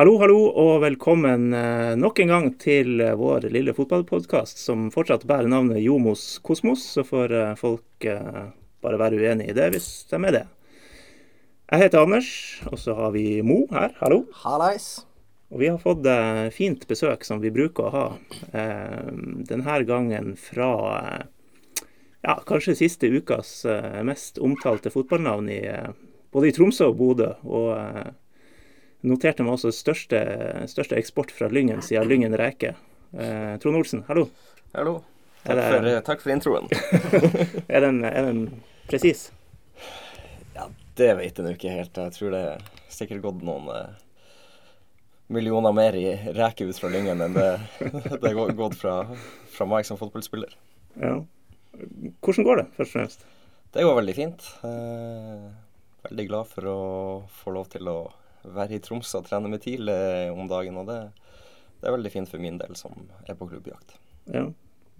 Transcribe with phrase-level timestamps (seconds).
[0.00, 5.26] Hallo, hallo, og velkommen eh, nok en gang til eh, vår lille fotballpodkast som fortsatt
[5.28, 6.86] bærer navnet Jomos Kosmos.
[6.94, 8.06] Så får eh, folk
[8.80, 10.42] bare være uenig i det hvis de er det.
[11.74, 12.30] Jeg heter Anders,
[12.70, 13.92] og så har vi Mo her.
[13.98, 14.22] Hallo.
[14.40, 14.86] Hallais.
[15.52, 16.08] Og vi har fått
[16.56, 18.06] fint besøk, som vi bruker å ha.
[19.52, 20.70] Denne gangen fra
[22.24, 23.52] ja, kanskje siste ukas
[24.08, 25.60] mest omtalte fotballnavn i
[26.32, 27.34] både i Tromsø og Bodø.
[27.44, 27.68] Og
[29.06, 30.18] noterte meg også største,
[30.70, 32.74] største eksport fra Lyngen siden Lyngen Reke.
[33.16, 34.28] Eh, Trond Olsen, hallo.
[34.74, 35.00] Hallo.
[35.44, 36.68] Takk det- for, eh, takk for introen.
[37.68, 38.42] Er den, er den
[38.90, 39.30] presis?
[40.54, 41.96] Ja, det vet jeg nå ikke helt.
[41.96, 43.96] Jeg tror det er sikkert gått noen eh,
[45.32, 47.48] millioner mer i reker ut fra Lyngen enn det
[48.20, 48.98] det er gått fra,
[49.54, 50.52] fra meg som fotballspiller.
[51.00, 51.16] Ja.
[52.20, 53.26] Hvordan går det, først og fremst?
[53.72, 54.46] Det går veldig fint.
[54.66, 55.44] Eh,
[56.10, 56.78] veldig glad for å
[57.42, 57.98] få lov til å
[58.44, 60.78] være i Tromsø og trene med TIL eh, om dagen.
[60.80, 61.00] Og det,
[61.80, 63.96] det er veldig fint for min del som er på klubbjakt.
[64.32, 64.46] Ja.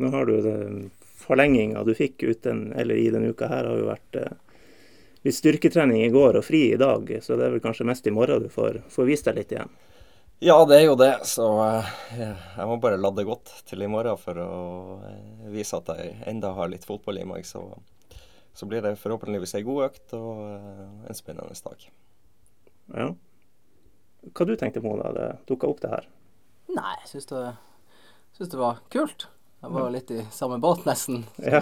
[0.01, 0.89] Nå har du
[1.21, 4.33] forlenginga du fikk ut den, eller i denne uka her, har jo vært eh,
[5.27, 8.15] litt styrketrening i går og fri i dag, så det er vel kanskje mest i
[8.15, 9.73] morgen du får, får vist deg litt igjen.
[10.41, 14.17] Ja, det er jo det, så eh, jeg må bare ladde godt til i morgen
[14.21, 14.53] for å
[15.53, 17.45] vise at jeg enda har litt fotball i meg.
[17.45, 17.61] Så,
[18.57, 21.85] så blir det forhåpentligvis ei god økt og en spennende dag.
[22.97, 23.11] Ja.
[24.21, 26.09] Hva du tenkte Mo da det dukka opp det her?
[26.71, 27.45] Nei, jeg syns det,
[28.37, 29.27] syns det var kult.
[29.61, 31.25] Jeg var litt i samme båt, nesten.
[31.45, 31.61] Ja,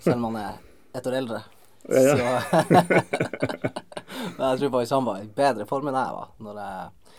[0.00, 0.52] Selv om man er
[0.96, 1.42] ett år eldre.
[1.88, 2.14] Ja.
[2.16, 2.24] Så
[4.36, 7.16] Men jeg tror faktisk han var i bedre form enn jeg var når jeg,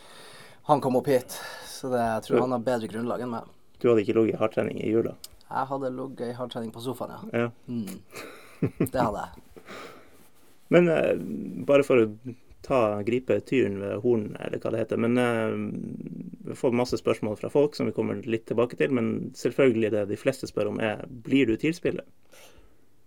[0.69, 1.35] han kom opp hit.
[1.69, 3.49] Så det, jeg tror han har bedre grunnlag enn meg.
[3.81, 5.15] du hadde ikke ligget i hardtrening i jula?
[5.47, 7.45] Jeg hadde ligget i hardtrening på sofaen, ja.
[7.45, 7.49] Ja.
[7.67, 8.01] Mm.
[8.91, 9.45] Det hadde jeg.
[10.73, 11.13] Men eh,
[11.67, 12.09] bare for å
[12.65, 15.01] ta, gripe tyren ved hornen, eller hva det heter.
[15.01, 15.55] Men eh,
[16.49, 18.93] vi får masse spørsmål fra folk som vi kommer litt tilbake til.
[18.97, 22.05] Men selvfølgelig det de fleste spør om er blir du TIL-spiller?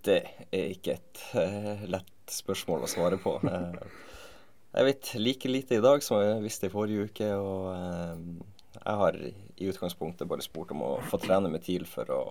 [0.04, 0.20] Det
[0.52, 3.38] er ikke et uh, lett spørsmål å svare på.
[3.40, 3.78] Uh,
[4.76, 7.30] jeg vet like lite i dag som jeg visste i forrige uke.
[7.38, 12.10] Og uh, jeg har i utgangspunktet bare spurt om å få trene med TIL for
[12.12, 12.22] å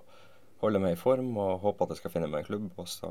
[0.64, 2.70] holde meg i form og håpe at jeg skal finne meg en klubb.
[2.80, 3.10] Og så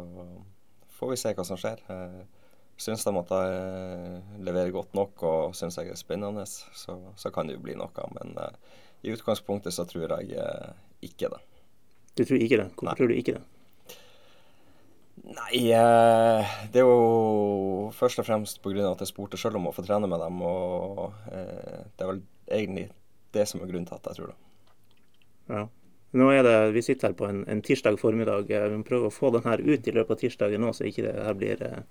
[1.03, 1.83] får vi se hva som skjer.
[1.91, 2.42] Eh,
[2.81, 7.31] Syns de at jeg eh, leverer godt nok og syns jeg er spennende, så, så
[7.35, 8.07] kan det jo bli noe.
[8.17, 10.73] Men uh, i utgangspunktet så tror jeg uh,
[11.05, 11.43] ikke det.
[12.17, 12.69] Du tror ikke det?
[12.73, 12.97] Hvorfor Nei.
[12.99, 13.45] tror du ikke det?
[15.23, 15.61] Nei,
[16.73, 18.89] det er jo først og fremst pga.
[18.91, 20.41] at jeg spurte sjøl om å få trene med dem.
[20.43, 22.89] Og det er vel egentlig
[23.37, 24.39] det som er grunnen til at jeg tror det.
[25.53, 25.63] Ja.
[26.13, 28.51] Nå er det, Vi sitter her på en, en tirsdag formiddag.
[28.51, 31.15] Vi prøver å få den her ut i løpet av tirsdagen nå, så ikke det
[31.25, 31.87] her blir eh,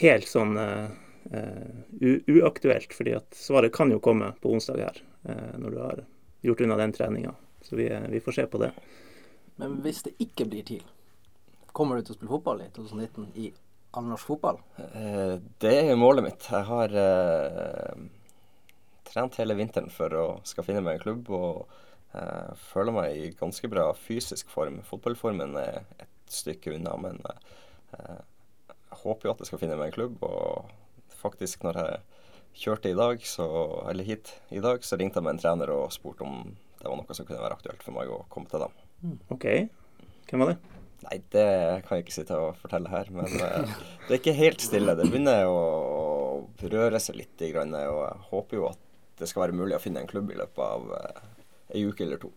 [0.00, 0.90] helt sånn eh,
[1.30, 2.92] eh, uaktuelt.
[2.92, 6.04] fordi at svaret kan jo komme på onsdag her, eh, når du har
[6.44, 7.34] gjort unna den treninga.
[7.62, 8.72] Så vi, vi får se på det.
[9.56, 10.82] Men hvis det ikke blir TIL,
[11.72, 13.52] kommer du til å spille fotball i 2019 i
[13.94, 14.60] all norsk fotball?
[14.76, 16.50] Eh, det er jo målet mitt.
[16.50, 18.04] Jeg har eh,
[19.08, 21.30] trent hele vinteren for å skal finne meg en klubb.
[21.30, 21.64] og
[22.14, 24.80] eh, føler meg i ganske bra fysisk form.
[24.86, 28.22] Fotballformen er et stykke unna, men eh,
[29.04, 30.20] håper jo at jeg skal finne meg en klubb.
[30.26, 32.02] Og faktisk, når jeg
[32.64, 33.46] kjørte i dag, så,
[33.90, 36.54] eller hit i dag, så ringte jeg med en trener og spurte om
[36.84, 38.74] det var noe som kunne være aktuelt for meg å komme til dem.
[39.32, 39.46] OK.
[40.28, 40.80] Hvem var det?
[41.04, 41.48] Nei, det
[41.84, 43.74] kan jeg ikke sitte og fortelle her, men eh,
[44.06, 44.94] det er ikke helt stille.
[44.96, 45.58] Det begynner å
[46.60, 48.80] røre seg litt, og jeg håper jo at
[49.20, 51.20] det skal være mulig å finne en klubb i løpet av eh,
[51.76, 52.32] ei uke eller to.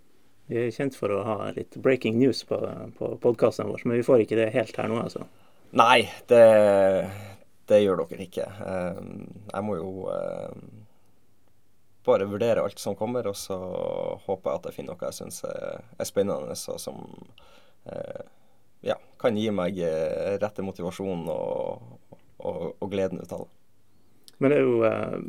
[0.47, 2.59] Vi er kjent for å ha litt breaking news på,
[2.95, 5.25] på podkastene våre, men vi får ikke det helt her nå, altså.
[5.72, 6.44] Nei, det,
[7.67, 8.45] det gjør dere ikke.
[8.72, 9.01] Eh,
[9.53, 10.53] Jeg må jo eh,
[12.07, 13.57] bare vurdere alt som kommer, og så
[14.25, 17.03] håper jeg at jeg finner noe jeg syns er spennende, og som
[17.91, 18.23] eh,
[18.87, 19.81] ja, kan gi meg
[20.40, 23.52] rette motivasjon og, og, og gleden ut av det.
[24.37, 25.19] Men det er jo eh,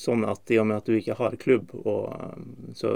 [0.00, 2.08] sånn at i og med at du ikke har klubb, og,
[2.74, 2.92] så,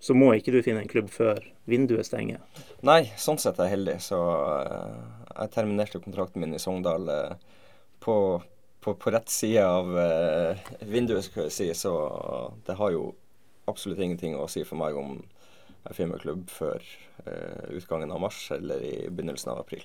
[0.00, 2.40] så må ikke du finne en klubb før vinduet stenger.
[2.86, 3.96] Nei, sånn sett er jeg heldig.
[4.06, 4.20] Så
[4.62, 7.34] eh, jeg terminerte kontrakten min i Sogndal eh,
[8.04, 8.16] på,
[8.84, 11.68] på, på rett side av eh, vinduet, skal jeg si.
[11.74, 11.92] Så
[12.66, 13.12] det har jo
[13.68, 15.18] absolutt ingenting å si for meg om
[15.88, 16.82] jeg finner meg klubb før
[17.24, 19.84] eh, utgangen av mars eller i begynnelsen av april.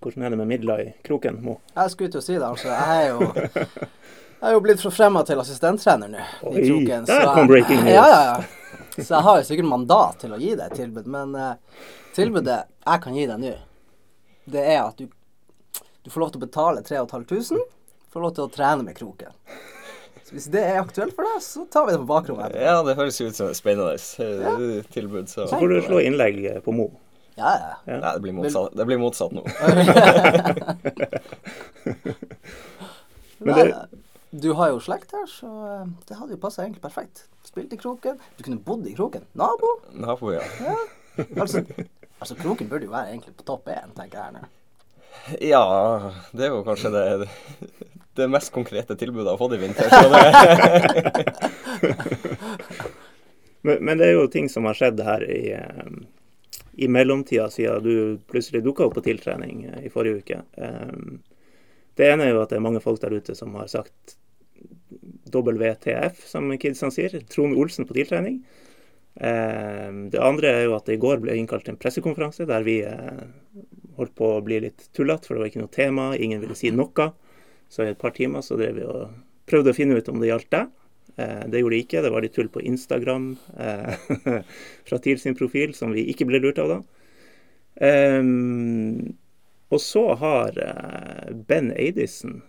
[0.00, 1.58] Hvordan er det med midler i kroken, Mo?
[1.74, 2.70] Jeg skulle til å si det, altså.
[2.72, 3.26] Jeg er jo,
[4.40, 6.24] jeg er jo blitt forfremma til assistenttrener nå.
[6.48, 7.92] Oi, i Kroken, så jeg-.
[7.92, 8.38] Ja, ja, ja.
[8.96, 11.84] Så jeg har jo sikkert mandat til å gi deg et tilbud, men uh,
[12.16, 13.52] tilbudet jeg kan gi deg nå,
[14.52, 15.06] det er at du,
[16.04, 17.60] du får lov til å betale 3500,
[18.10, 19.32] får lov til å trene med Kroken.
[20.24, 22.54] Så hvis det er aktuelt for deg, så tar vi det på bakrommet.
[22.54, 24.52] Ja, det høres ut som et spennende ja.
[24.94, 25.26] tilbud.
[25.30, 26.86] Så Så får du slå innlegg eh, på Mo.
[27.40, 27.72] Ja, ja.
[27.88, 27.96] Ja.
[28.02, 29.42] Nei, det blir motsatt, det blir motsatt nå.
[33.40, 33.98] Men Nei, det-
[34.30, 37.24] Du har jo slekt her, så eh, det hadde jo passa egentlig perfekt.
[37.42, 38.20] Spilt i Kroken.
[38.38, 39.24] Du kunne bodd i Kroken.
[39.34, 39.72] Nabo.
[39.90, 40.44] Nabo, ja.
[40.62, 40.76] ja.
[41.34, 41.64] Altså,
[42.20, 44.42] altså Kroken burde jo være egentlig på topp én, tenker jeg her nå.
[45.42, 45.64] Ja,
[46.36, 47.28] det er jo kanskje det,
[48.16, 49.88] det mest konkrete tilbudet jeg har fått i vinter.
[49.90, 50.22] Så det,
[53.62, 55.90] Men, men det er jo ting som har skjedd her i, eh,
[56.80, 57.94] i mellomtida, siden du
[58.30, 60.38] plutselig dukka opp på tiltrening eh, i forrige uke.
[60.56, 60.94] Eh,
[62.00, 64.14] Det ene er jo at det er mange folk der ute som har sagt
[65.34, 67.18] WTF, som kidsene sier.
[67.28, 68.38] Trond Olsen på tiltrening.
[69.20, 72.64] Eh, Det andre er jo at det i går ble innkalt til en pressekonferanse der
[72.66, 73.24] vi eh,
[73.98, 76.70] holdt på å bli litt tullete, for det var ikke noe tema, ingen ville si
[76.72, 77.10] noe.
[77.70, 79.10] Så i et par timer så drev vi og
[79.50, 80.70] prøvde å finne ut om det gjaldt deg.
[81.16, 82.02] Eh, Det gjorde det ikke.
[82.06, 83.28] Det var litt tull på Instagram
[83.58, 84.40] eh,
[84.88, 86.80] fra TIL sin profil, som vi ikke ble lurt av da.
[87.86, 89.14] Ehm,
[89.70, 92.42] og så har eh, Ben Eidisen,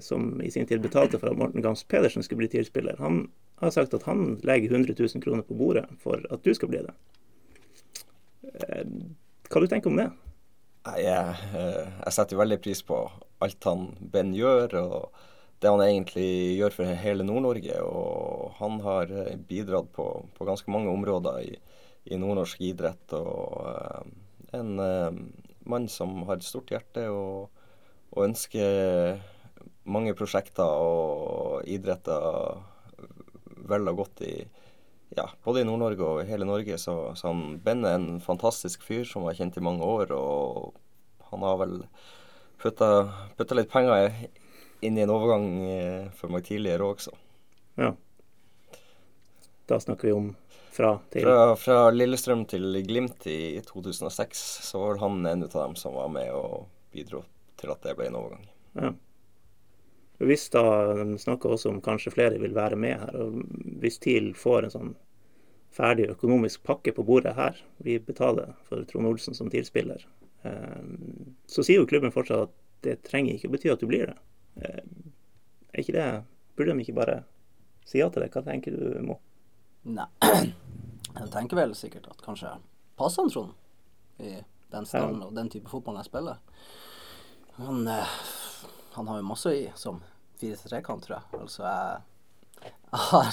[0.00, 3.26] som i sin tid betalte for at Morten Gams Pedersen skulle bli TIL-spiller, han
[3.68, 6.82] har sagt at han legger 100 000 kroner på bordet for at du skal bli
[6.86, 6.94] det.
[8.54, 8.84] Eh,
[9.50, 10.08] hva du tenker om det?
[11.04, 13.02] Jeg, eh, jeg setter veldig pris på
[13.44, 15.20] alt han Ben gjør, og
[15.60, 17.82] det han egentlig gjør for hele Nord-Norge.
[17.84, 21.54] Og han har eh, bidratt på, på ganske mange områder i,
[22.08, 23.16] i nordnorsk idrett.
[23.16, 24.72] Og en
[25.68, 27.50] mann som har et stort hjerte og,
[28.10, 29.20] og ønsker
[29.90, 32.60] mange prosjekter og idretter
[33.68, 34.34] vel og godt i
[35.16, 36.78] ja, både i Nord-Norge og hele Norge.
[36.78, 37.32] Så, så
[37.64, 40.14] Ben er en fantastisk fyr som jeg har kjent i mange år.
[40.14, 40.76] Og
[41.32, 41.80] han har vel
[42.60, 42.90] putta,
[43.56, 44.12] litt penger
[44.80, 47.12] inn i en overgang eh, for meg tidligere også.
[47.80, 47.92] Ja.
[49.70, 50.30] Da snakker vi om
[50.70, 55.76] fra til Fra, fra Lillestrøm til Glimt i 2006 så var han en av dem
[55.78, 57.24] som var med og bidro
[57.60, 58.46] til at det ble en overgang.
[58.78, 58.92] Ja.
[60.20, 60.62] Hvis da
[60.98, 63.14] De snakker også om kanskje flere vil være med her.
[63.16, 63.40] og
[63.80, 64.90] Hvis TIL får en sånn
[65.72, 70.02] ferdig økonomisk pakke på bordet her, vi betaler for Trond Olsen som TIL-spiller,
[70.42, 70.82] eh,
[71.46, 74.18] så sier jo klubben fortsatt at det trenger ikke å bety at du blir det.
[74.60, 74.84] Eh,
[75.70, 76.24] Er ikke det
[76.56, 77.20] Burde de ikke bare
[77.86, 78.32] si ja til det?
[78.34, 79.20] Hva tenker du, Mo?
[79.86, 80.06] Nei.
[81.20, 82.50] Jeg tenker vel sikkert at kanskje
[82.98, 83.54] passer han Trond
[84.20, 84.34] i
[84.70, 86.36] den stallen og den type fotball jeg spiller.
[87.56, 88.12] Han, eh,
[88.94, 90.02] han har jo masse i som
[90.40, 91.40] fire til trekant, tror jeg.
[91.40, 92.72] Altså, jeg,
[93.10, 93.30] har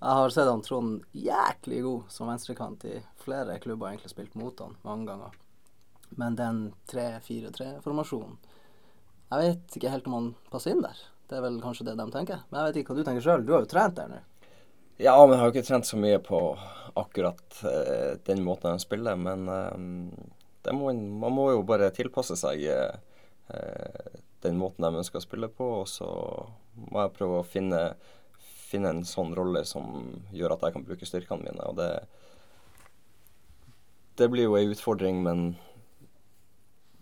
[0.00, 3.90] jeg har sett han Trond jæklig god som venstrekant i flere klubber.
[3.90, 5.34] Egentlig spilt mot han mange ganger.
[6.10, 6.60] Men den
[6.90, 8.38] 3-4-3-formasjonen
[9.30, 10.96] Jeg vet ikke helt om han passer inn der.
[11.28, 12.40] Det er vel kanskje det de tenker.
[12.48, 13.44] Men jeg vet ikke hva du tenker sjøl.
[13.44, 14.22] Du har jo trent der nå.
[15.00, 16.40] Ja, men jeg har jo ikke trent så mye på
[16.98, 19.20] akkurat eh, den måten de spiller.
[19.20, 22.96] Men eh, må, man må jo bare tilpasse seg eh,
[24.44, 25.66] den måten de ønsker å spille på.
[25.82, 26.08] Og så
[26.90, 27.82] må jeg prøve å finne,
[28.70, 31.66] finne en sånn rolle som gjør at jeg kan bruke styrkene mine.
[31.68, 31.90] Og det,
[34.20, 35.52] det blir jo ei utfordring, men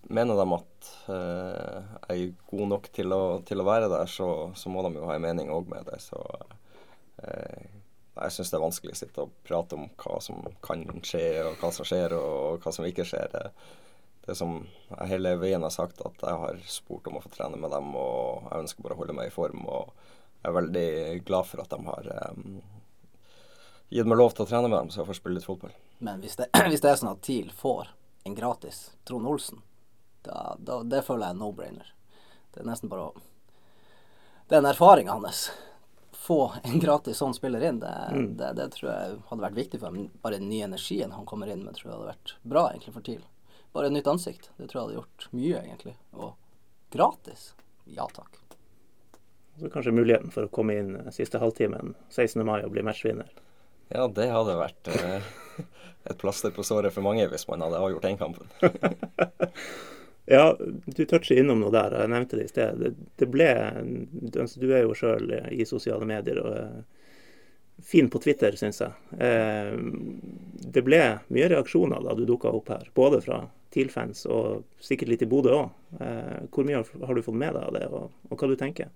[0.08, 4.28] mener de at eh, jeg er god nok til å, til å være der, så,
[4.56, 6.00] så må de jo ha en mening òg med det.
[6.00, 6.20] Så
[7.24, 7.66] eh,
[8.18, 11.60] jeg syns det er vanskelig å sitte og prate om hva som kan skje, og
[11.60, 13.28] hva som skjer, og hva som ikke skjer.
[13.34, 13.44] Det,
[14.28, 14.58] det som
[14.90, 17.94] jeg hele veien har sagt, at jeg har spurt om å få trene med dem,
[17.96, 19.62] og jeg ønsker bare å holde meg i form.
[19.64, 19.94] Og
[20.42, 20.88] jeg er veldig
[21.30, 22.58] glad for at de har um,
[23.88, 25.72] gitt meg lov til å trene med dem, så jeg får spille litt fotball.
[26.04, 27.88] Men hvis det, hvis det er sånn at TIL får
[28.28, 29.64] en gratis Trond Olsen,
[30.28, 31.94] da, da, det føler jeg er no-brainer.
[32.52, 33.24] Det er nesten bare å
[34.48, 35.46] Det er en erfaring hans.
[36.12, 37.96] Få en gratis sånn spiller inn, det,
[38.36, 40.12] det, det tror jeg hadde vært viktig for ham.
[40.20, 43.08] Bare den nye energien han kommer inn med, tror jeg hadde vært bra egentlig for
[43.08, 43.24] TIL.
[43.78, 44.50] Bare et nytt ansikt.
[44.56, 45.92] Det tror jeg hadde gjort mye, egentlig.
[46.18, 46.32] Og
[46.90, 47.52] gratis?
[47.86, 48.40] Ja takk.
[49.60, 52.42] Så kanskje muligheten for å komme inn eh, siste halvtimen 16.
[52.42, 53.30] mai og bli matchvinner.
[53.94, 55.28] Ja, det hadde vært eh,
[56.10, 58.50] et plaster på såret for mange hvis man hadde avgjort den kampen.
[60.28, 61.94] Ja, du toucher innom noe der.
[62.02, 62.82] Jeg nevnte det i sted.
[62.82, 63.46] Det, det ble
[64.28, 66.74] Du er jo sjøl i sosiale medier og er
[67.84, 68.92] fin på Twitter, syns jeg.
[69.22, 69.74] Eh,
[70.68, 71.00] det ble
[71.32, 73.42] mye reaksjoner da du dukka opp her, både fra
[73.74, 75.76] TIL-fans og sikkert litt i Bodø òg.
[76.00, 78.90] Eh, hvor mye har du fått med deg av det, og, og hva du tenker?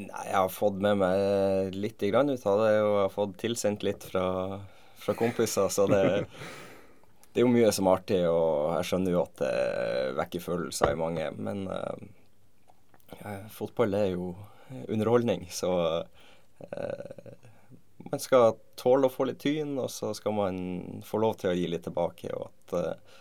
[0.00, 3.36] Nei, jeg har fått med meg litt grann ut av det, og jeg har fått
[3.42, 4.24] tilsendt litt fra,
[5.00, 6.04] fra kompiser, så det,
[7.32, 9.52] det er jo mye som er artig, og jeg skjønner jo at det
[10.20, 11.28] vekker følelser i mange.
[11.36, 14.32] Men eh, fotball er jo
[14.88, 15.48] underholdning.
[15.52, 16.26] Så eh,
[18.10, 20.60] man skal tåle å få litt tyn, og så skal man
[21.06, 22.32] få lov til å gi litt tilbake.
[22.34, 23.18] og at eh,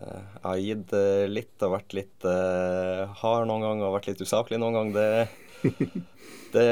[0.00, 0.92] jeg har gitt
[1.28, 2.24] litt og vært litt
[3.20, 4.94] hard noen ganger og vært litt usaklig noen ganger.
[4.94, 5.88] Det,
[6.54, 6.68] det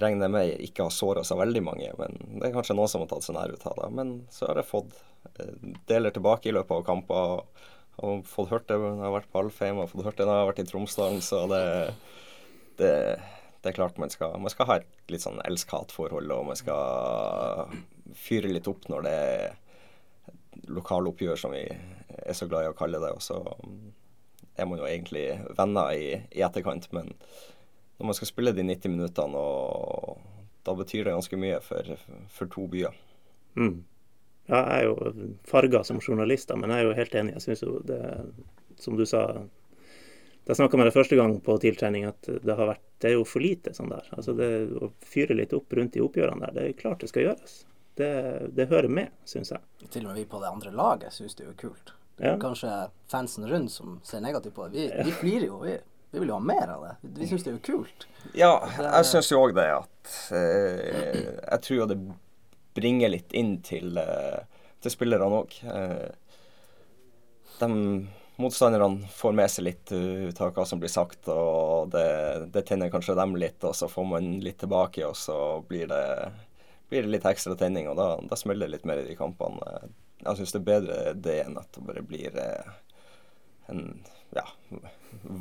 [0.00, 3.04] regner jeg med ikke har såra så veldig mange, men det er kanskje noen som
[3.04, 3.92] har tatt seg nær ut av det.
[4.00, 4.96] Men så har jeg fått
[5.86, 7.42] deler tilbake i løpet av kamper.
[7.98, 10.36] Og fått hørt det når jeg har vært på Alfheim og fått hørt det når
[10.36, 11.22] jeg har vært i Tromsdalen.
[11.24, 11.62] Så det,
[12.78, 12.92] det,
[13.62, 17.72] det, er klart man skal, man skal ha et litt sånn elsk-hat-forhold, og man skal
[18.16, 19.56] fyre litt opp når det er
[20.68, 23.12] lokaloppgjør, som vi er så glad i å kalle det.
[23.14, 23.40] Og så
[24.58, 25.26] er man jo egentlig
[25.58, 26.88] venner i, i etterkant.
[26.94, 27.12] Men
[27.98, 30.18] når man skal spille de 90 minuttene, og
[30.66, 31.94] da betyr det ganske mye for,
[32.32, 32.96] for to byer.
[33.58, 33.84] Mm.
[34.48, 37.34] Ja, jeg er jo farga som journalist, men jeg er jo helt enig.
[37.36, 38.00] Jeg syns jo det,
[38.80, 39.24] som du sa
[40.48, 43.18] da jeg snakka med deg første gang på tiltrening, at det har vært Det er
[43.18, 44.06] jo for lite sånn der.
[44.16, 44.46] Altså det
[44.80, 47.58] å fyre litt opp rundt de oppgjørene der, det er klart det skal gjøres.
[48.00, 48.08] Det,
[48.56, 49.60] det hører med, syns jeg.
[49.92, 51.92] Til og med vi på det andre laget syns det er jo kult.
[52.16, 52.32] Ja.
[52.40, 52.72] Kanskje
[53.12, 54.78] fansen rundt som ser negativt på det.
[54.78, 55.04] Vi, ja.
[55.04, 55.60] vi flirer jo.
[55.66, 55.76] Vi,
[56.10, 56.94] vi, vil jo ha mer av det.
[57.20, 58.08] Vi syns det er jo kult.
[58.32, 59.68] Ja, jeg syns jo òg det.
[59.76, 61.98] At eh, Jeg tror jo det
[62.78, 64.40] bringer litt inn til, eh,
[64.80, 65.60] til spillerne òg.
[65.68, 66.08] Eh,
[67.60, 67.68] de
[68.38, 72.04] motstanderne får med seg litt ut av hva som blir sagt, og det,
[72.54, 76.04] det, tenner kanskje dem litt, og så får man litt tilbake, og så blir det,
[76.88, 79.90] blir det litt ekstra tenning, og da, da smeller det litt mer i de kampene.
[80.22, 82.70] Jeg syns det er bedre det enn at det bare blir eh,
[83.74, 83.84] en
[84.38, 84.46] ja,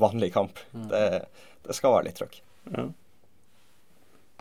[0.02, 0.58] vanlig kamp.
[0.74, 0.90] Mm.
[0.90, 1.06] Det,
[1.70, 2.42] det, skal være litt trøkk.
[2.74, 2.90] Ja.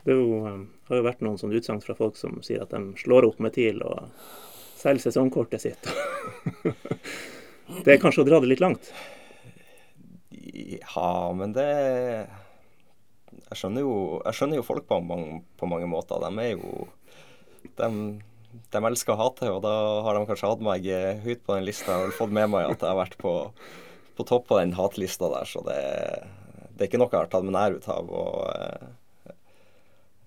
[0.06, 2.94] Det jo, um, har jo vært noen sånne utsagn fra folk som sier at de
[3.04, 4.06] slår opp med TIL og
[4.80, 5.92] selger sesongkortet sitt.
[7.66, 8.90] det er kanskje å dra det litt langt?
[10.56, 11.66] Ja, men det
[13.46, 16.22] Jeg skjønner jo, jeg skjønner jo folk på mange, på mange, måter.
[16.22, 16.86] De er jo
[17.78, 17.90] de,
[18.72, 19.74] de elsker å hate, og da
[20.06, 20.88] har de kanskje hatt meg
[21.24, 22.00] høyt på den lista.
[22.00, 23.34] Har fått med meg at jeg har vært på,
[24.16, 25.78] på topp på den hatlista der, så det,
[26.72, 28.10] det, er ikke noe jeg har tatt meg nær ut av.
[28.10, 29.34] og eh,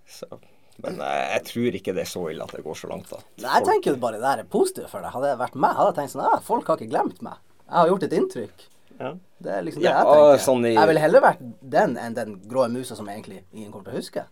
[0.09, 0.39] så.
[0.83, 3.11] Men jeg, jeg, tror ikke det er så ille at det går så langt.
[3.11, 3.21] da.
[3.43, 5.13] Nei, Jeg tenker jo bare det der er positivt for deg.
[5.15, 7.39] Hadde jeg vært meg, hadde jeg tenkt sånn ah, Folk har ikke glemt meg.
[7.65, 8.65] Jeg har gjort et inntrykk.
[8.99, 9.13] Ja.
[9.39, 10.43] Det er liksom det ja, jeg tenker.
[10.43, 10.73] Sånn i...
[10.75, 11.43] Jeg ville heller vært
[11.75, 14.25] den enn den grå musa som egentlig ingen kommer til å huske.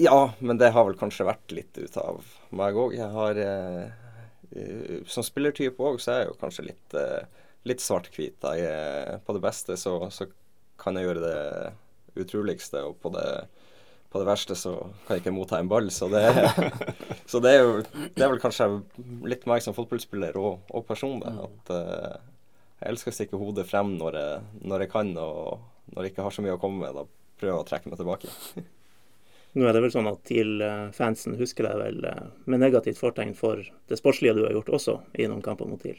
[0.00, 2.24] Ja, men det har vel kanskje vært litt ut av
[2.56, 2.96] meg òg.
[2.96, 8.40] Jeg har eh, Som spillertype òg, så er jeg jo kanskje litt, eh, litt svart-hvit.
[8.42, 10.28] På det beste så, så
[10.80, 13.26] kan jeg gjøre det utroligste, og på det
[14.12, 14.74] på det verste så
[15.06, 15.88] kan jeg ikke motta en ball.
[15.94, 16.24] Så det,
[17.30, 18.68] så det er jo det er vel kanskje
[19.28, 21.32] litt meg som fotballspiller og, og person, det.
[21.32, 21.40] Mm.
[21.48, 22.28] At uh,
[22.82, 26.28] jeg elsker å stikke hodet frem når jeg, når jeg, kan, og når jeg ikke
[26.28, 26.98] har så mye å komme med.
[26.98, 27.06] Da
[27.40, 28.32] prøver jeg å trekke meg tilbake.
[29.52, 33.60] Nå er det vel sånn at TIL-fansen husker deg vel eh, med negativt fortegn for
[33.60, 35.98] det sportslige du har gjort også i noen kamper mot TIL.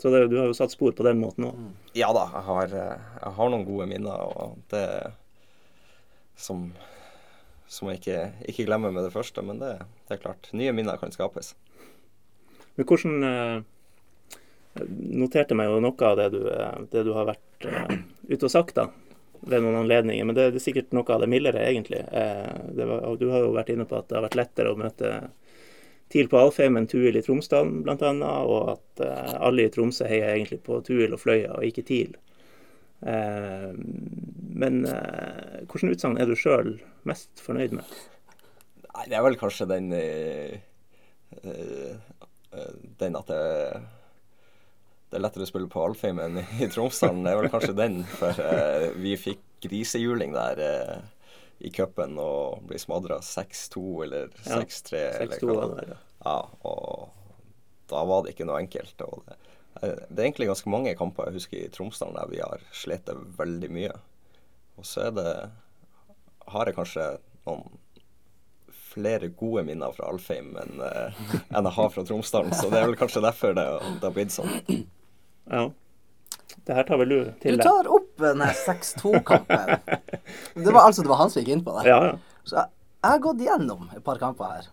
[0.00, 1.58] Så det, du har jo satt spor på den måten òg.
[1.60, 1.70] Mm.
[2.00, 4.24] Ja da, jeg har, eh, jeg har, noen gode minner.
[4.26, 4.86] Og det
[6.40, 6.70] som
[7.70, 9.44] som jeg ikke, ikke, glemmer med det første.
[9.46, 9.76] Men det,
[10.08, 11.54] det, er klart, nye minner kan skapes.
[12.74, 13.60] Men hvordan eh,
[15.20, 17.96] Noterte meg jo noe av det du, eh, det du har vært eh,
[18.30, 18.86] ute og sagt da,
[19.40, 20.26] ved noen anledninger.
[20.26, 22.04] Men det, det, er sikkert noe av det mildere, egentlig.
[22.06, 25.12] Eh, var, du har jo vært inne på at det har vært lettere å møte
[26.10, 28.12] TIL på Alfheim enn Tuil i Tromsdalen bl.a.
[28.46, 29.04] Og at
[29.38, 32.14] alle i Tromsø heier egentlig på Tuil og Fløya og ikke TIL.
[33.02, 33.72] Eh,
[34.60, 36.74] men eh, hvilke utsagn er du sjøl
[37.08, 37.94] mest fornøyd med?
[38.90, 40.58] Nei, Det er vel kanskje den eh,
[43.00, 43.44] Den at det,
[45.08, 47.22] det er lettere å spille på Alfheim enn i Tromsdalen.
[47.24, 48.02] Det er vel kanskje den.
[48.18, 48.42] For
[49.00, 50.60] vi fikk grisehjuling der
[51.60, 55.00] i cupen og ble smadra 6-2 eller 6-3.
[55.00, 56.38] Ja, ja,
[56.68, 57.10] og
[57.92, 58.96] da var det ikke noe enkelt.
[59.06, 59.38] og det
[59.80, 63.08] det er egentlig ganske mange kamper jeg husker i Tromsdalen der vi har slitt
[63.38, 63.92] veldig mye.
[64.80, 65.30] Og så er det
[66.50, 67.06] har jeg kanskje
[67.46, 67.66] noen
[68.90, 71.20] flere gode minner fra Alfheim enn, uh,
[71.54, 72.54] enn jeg har fra Tromsdalen.
[72.56, 73.66] Så det er vel kanskje derfor det,
[74.00, 74.50] det har blitt sånn.
[75.50, 75.68] Ja.
[76.66, 77.62] Det her tar vel du til deg.
[77.62, 79.72] Du tar opp den 6-2-kampen.
[80.54, 81.86] Det var altså det var han som gikk inn på det.
[81.88, 82.42] Ja, ja.
[82.44, 84.68] Så jeg, jeg har gått gjennom et par kamper her.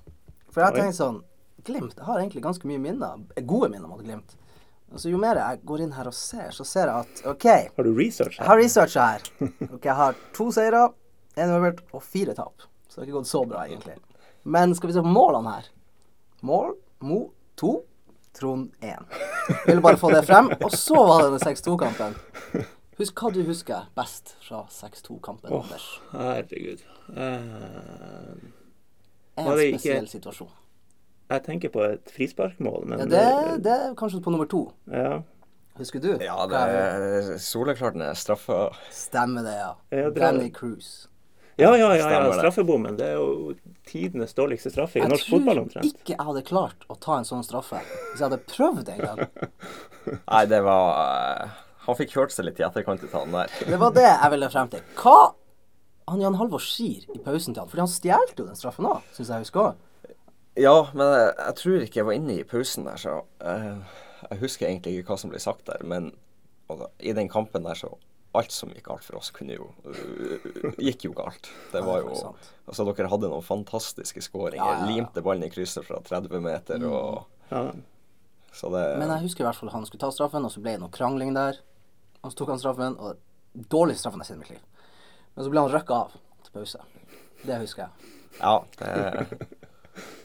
[0.50, 1.22] For jeg har tenkt sånn
[1.68, 4.38] Glimt jeg har egentlig ganske mye minner, gode minner mot Glimt.
[4.92, 7.84] Altså, jo mer jeg går inn her og ser, så ser jeg at OK Har
[7.84, 8.44] du research her?
[8.46, 9.26] Jeg har research her.
[9.76, 10.86] Ok, Jeg har to seire,
[11.38, 12.64] én uavgjort og fire tap.
[12.88, 13.98] Så det har ikke gått så bra, egentlig.
[14.48, 15.68] Men skal vi se på målene her.
[16.48, 17.20] Mål Mo
[17.60, 17.74] 2,
[18.38, 19.18] Trond 1.
[19.68, 20.50] Ville bare få det frem.
[20.64, 22.16] Og så var det den 6-2-kampen.
[22.98, 25.86] Husk hva du husker best fra 6-2-kampen, Åh, Anders.
[26.16, 26.80] herregud.
[27.12, 28.38] Uh,
[29.38, 30.50] En spesiell ikke- situasjon.
[31.30, 34.68] Jeg tenker på et frisparkmål, men Ja, det, det er kanskje på nummer to.
[34.92, 35.22] ja.
[35.78, 36.08] Husker du?
[36.26, 38.72] Ja, det er soleklart den er straffa.
[38.90, 39.68] Stemmer det, ja.
[39.94, 41.06] Ja, Danny Cruise.
[41.58, 42.96] Ja, ja, ja, ja, straffebommen.
[42.98, 43.52] Det er jo
[43.86, 45.86] tidenes dårligste straffe i Jeg norsk tror fotball omtrent.
[45.86, 49.22] ikke jeg hadde klart å ta en sånn straffe hvis jeg hadde prøvd en gang.
[50.34, 50.90] Nei, det var
[51.46, 51.56] eh,
[51.86, 53.54] Han fikk kjørt seg litt i etterkant av han der.
[53.70, 54.82] Det var det jeg ville frem til.
[54.98, 55.16] Hva
[56.10, 57.70] han Jan Halvor sier i pausen til han?
[57.70, 59.76] Fordi han stjal jo den straffen òg, syns jeg husker.
[60.58, 63.98] Ja, men jeg, jeg tror ikke jeg var inne i pausen der, så eh,
[64.32, 66.12] Jeg husker egentlig ikke hva som ble sagt der, men
[66.68, 67.94] da, i den kampen der så
[68.36, 71.48] Alt som gikk galt for oss, kunne jo øh, gikk jo galt.
[71.72, 72.34] Det var jo.
[72.68, 74.60] Altså, dere hadde noen fantastiske skåringer.
[74.62, 74.90] Ja, ja, ja.
[74.92, 77.72] Limte ballen i krysset fra 30 meter og Ja.
[78.58, 80.76] Så det Men jeg husker i hvert fall han skulle ta straffen, og så ble
[80.76, 81.60] det noe krangling der.
[82.22, 83.18] Og så tok han straffen, og
[83.74, 84.94] dårlig straffen jeg har sett i mitt liv.
[85.36, 86.86] Men så ble han røkka av til pause.
[87.46, 88.14] Det husker jeg.
[88.42, 89.50] Ja, det,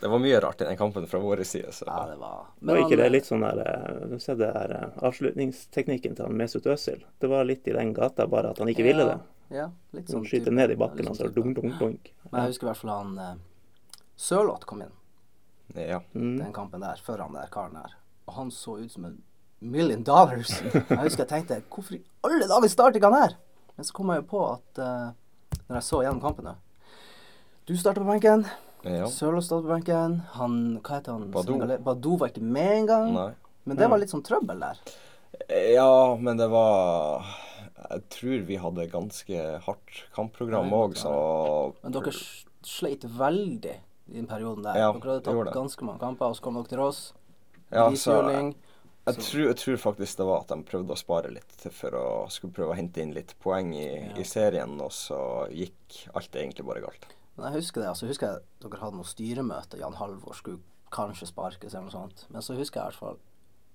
[0.01, 2.77] det var mye rart i den kampen fra vår side, så Ja, det var Var
[2.77, 6.37] han- ikke det litt sånn der eh, Du ser det der eh, avslutningsteknikken til han
[6.37, 7.03] Mesut Özil.
[7.21, 9.19] Det var litt i den gata, bare at han ikke ville det.
[9.51, 11.79] Ja, litt Han sånn skyter type- ned i bakken, litt og sånn så dunk, dunk,
[11.79, 12.13] dunk.
[12.31, 13.35] Men jeg husker i hvert fall han uh,
[14.17, 14.93] Sørloth kom inn
[15.75, 16.01] ja.
[16.15, 16.39] Mm.
[16.39, 17.95] den kampen der, før han der karen der.
[18.29, 19.23] Og han så ut som en
[19.61, 20.51] million dollars.
[20.73, 23.37] Jeg husker jeg tenkte hvorfor i alle dager starter ikke han her?
[23.77, 25.13] Men så kom jeg jo på at uh,
[25.69, 26.55] når jeg så gjennom kampen da,
[27.67, 28.45] Du starter på benken.
[28.83, 29.07] Ja.
[29.11, 30.19] Sørloth starta på benken.
[30.39, 31.31] Han Hva heter han?
[31.35, 31.59] Badou.
[31.87, 33.15] Badou var ikke med engang.
[33.65, 34.81] Men det var litt sånn trøbbel der.
[35.73, 37.25] Ja, men det var
[37.93, 41.13] Jeg tror vi hadde ganske hardt kampprogram òg, så
[41.83, 42.13] Men dere
[42.63, 43.73] sleit veldig
[44.13, 44.77] i den perioden der.
[44.79, 47.01] Ja, dere hadde tatt ganske mange kamper, og så kom dere til oss.
[47.73, 48.53] Ja, så jeg,
[49.09, 52.07] jeg tror, jeg tror faktisk det var at de prøvde å spare litt for å
[52.31, 54.13] skulle prøve å hente inn litt poeng i, Ja.
[54.21, 57.09] i serien, og så gikk alt egentlig bare galt.
[57.37, 59.79] Men jeg husker det, altså husker jeg dere hadde noe styremøte.
[59.81, 60.61] Jan Halvor skulle
[60.93, 62.27] kanskje sparkes eller noe sånt.
[62.33, 63.21] Men så husker jeg i hvert fall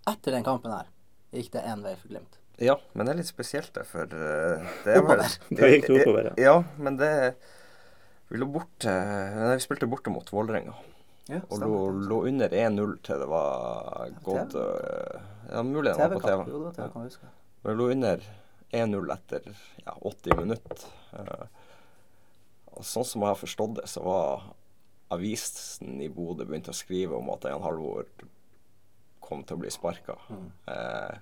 [0.08, 0.92] etter den kampen her
[1.36, 2.38] gikk det én vei for Glimt.
[2.64, 5.22] Ja, men det er litt spesielt, det, for eh, det var.
[5.58, 6.36] Da gikk oppover, ja.
[6.42, 7.12] Ja, men det
[8.28, 10.74] Vi lå borte Nei, vi spilte borte mot Vålerenga.
[11.28, 16.16] Ja, Og lå, lå under 1-0 til det var gått øh, Ja, mulig det var
[16.16, 16.50] på TV-kamp.
[16.50, 17.32] Jo, det var TV, kan jeg huske.
[17.68, 18.26] Vi lå under
[18.82, 19.50] 1-0 etter
[19.84, 20.88] ja, 80 minutter.
[22.78, 24.50] Og sånn som jeg har forstått det, så var
[25.14, 28.10] avisen i Bodø begynt å skrive om at Jan Halvor
[29.24, 30.18] kom til å bli sparka.
[30.30, 30.48] Mm.
[30.74, 31.16] Eh,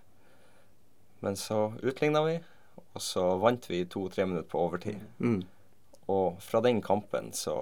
[1.26, 2.38] men så utligna vi,
[2.86, 5.02] og så vant vi to-tre minutter på overtid.
[5.20, 5.42] Mm.
[6.12, 7.56] Og fra den kampen så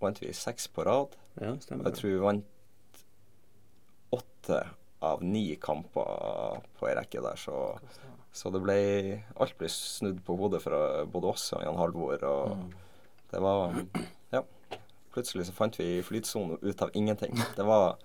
[0.00, 1.16] vant vi seks på rad.
[1.40, 1.88] Ja, stemmer.
[1.88, 3.04] jeg tror vi vant
[4.10, 4.60] åtte
[5.06, 7.78] av ni kamper på ei rekke der, så,
[8.32, 8.76] så det ble
[9.40, 12.70] Alt ble snudd på hodet fra både oss og Jan Halvor, og Mm.
[13.32, 13.74] det var
[14.32, 14.42] Ja.
[15.10, 17.34] Plutselig så fant vi flytsone ut av ingenting.
[17.56, 17.96] Det var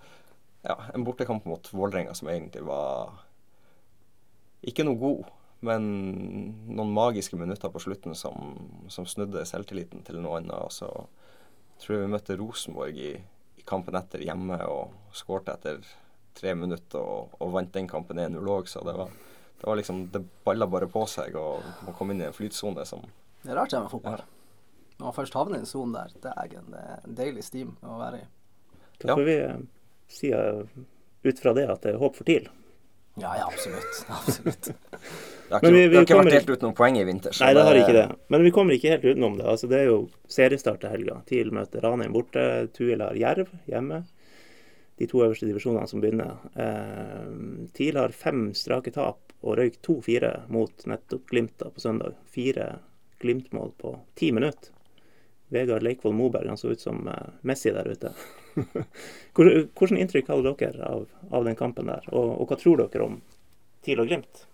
[0.64, 3.12] ja, en bortekamp mot Vålerenga som egentlig var
[4.66, 5.28] ikke noe god,
[5.66, 5.86] men
[6.66, 8.56] noen magiske minutter på slutten som,
[8.90, 10.58] som snudde selvtilliten til noe annet.
[10.66, 10.90] Og så
[11.78, 13.12] tror jeg vi møtte Rosenborg i,
[13.60, 15.86] i kampen etter hjemme og skårte etter
[16.36, 19.12] tre minutter og, og vant den kampen 1-0 òg, så det var,
[19.60, 22.84] det var liksom Det balla bare på seg, og man kom inn i en flytsone
[22.86, 23.02] som
[23.42, 24.22] Det er rart det med fotball.
[24.98, 27.44] Når man først havner i en sone der, det er en det er en deilig
[27.44, 28.28] steam å være i.
[29.04, 29.56] Da får vi eh,
[30.08, 30.62] si eh,
[31.26, 32.46] ut fra det at det er håp for TIL.
[33.16, 34.00] Ja, ja, absolutt.
[34.12, 34.66] absolutt.
[34.70, 37.32] Det har ikke, vi- vi det har ikke kommer- vært helt utenom poeng i vinter.
[37.32, 38.06] så Nei, det har ikke det.
[38.28, 39.46] Men vi kommer ikke helt utenom det.
[39.46, 41.22] Altså, det er jo seriestart til helga.
[41.28, 42.42] TIL møter Ranheim borte.
[42.76, 44.02] Tuil har Jerv hjemme.
[44.96, 46.38] De to øverste divisjonene som begynner.
[46.56, 47.26] Eh,
[47.76, 52.16] TIL har fem strake tap og røyk 2-4 mot nettopp Glimt på søndag.
[52.32, 52.78] Fire
[53.20, 54.72] Glimt-mål på ti minutter.
[55.48, 58.12] Vegard Leikvoll Moberg han så ut som eh, Messi der ute.
[59.36, 62.08] Hvilket inntrykk hadde dere av, av den kampen der?
[62.10, 63.20] Og, og hva tror dere om
[63.84, 64.46] TIL og Glimt?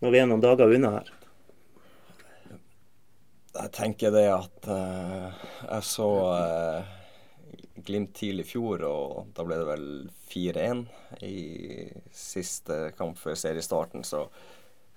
[0.00, 1.12] Når vi er noen dager unna her.
[3.50, 6.90] Jeg tenker det at uh, jeg så uh,
[7.86, 9.86] Glimt TIL i fjor, og da ble det vel
[10.30, 10.84] 4-1
[11.26, 11.36] i
[12.14, 14.24] siste kamp før seriestarten, så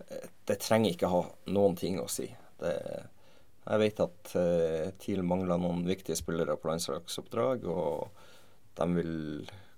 [0.07, 2.27] eh, det trenger ikke ha noen ting å si.
[2.59, 2.73] Det,
[3.63, 8.09] jeg vet at uh, TIL mangler noen viktige spillere på landslagsoppdrag, og
[8.75, 9.13] de vil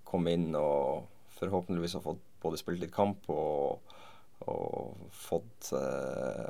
[0.07, 1.05] komme inn og
[1.37, 3.93] forhåpentligvis ha fått både spilt litt kamp og,
[4.49, 6.49] og fått uh,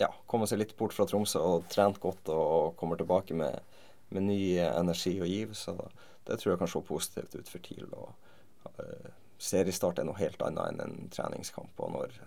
[0.00, 3.56] ja, komme seg litt bort fra Tromsø og trent godt og kommer tilbake med,
[4.08, 5.54] med ny energi og giv.
[5.58, 5.76] Så
[6.26, 7.86] det tror jeg kan se positivt ut for TIL.
[7.92, 8.32] Og,
[8.78, 11.74] uh, seriestart er noe helt annet enn en treningskamp.
[11.82, 12.18] Og når,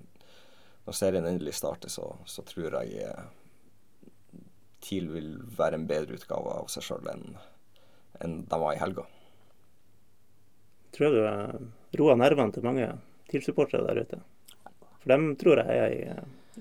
[0.85, 3.29] når serien endelig starter, så, så tror jeg eh,
[4.85, 7.31] TIL vil være en bedre utgave av seg sjøl enn
[8.19, 9.05] en de var i helga.
[10.95, 11.69] Tror jeg du eh,
[12.01, 12.91] roer nervene til mange
[13.31, 14.21] TIL-supportere der ute.
[14.99, 16.01] For dem tror jeg er i,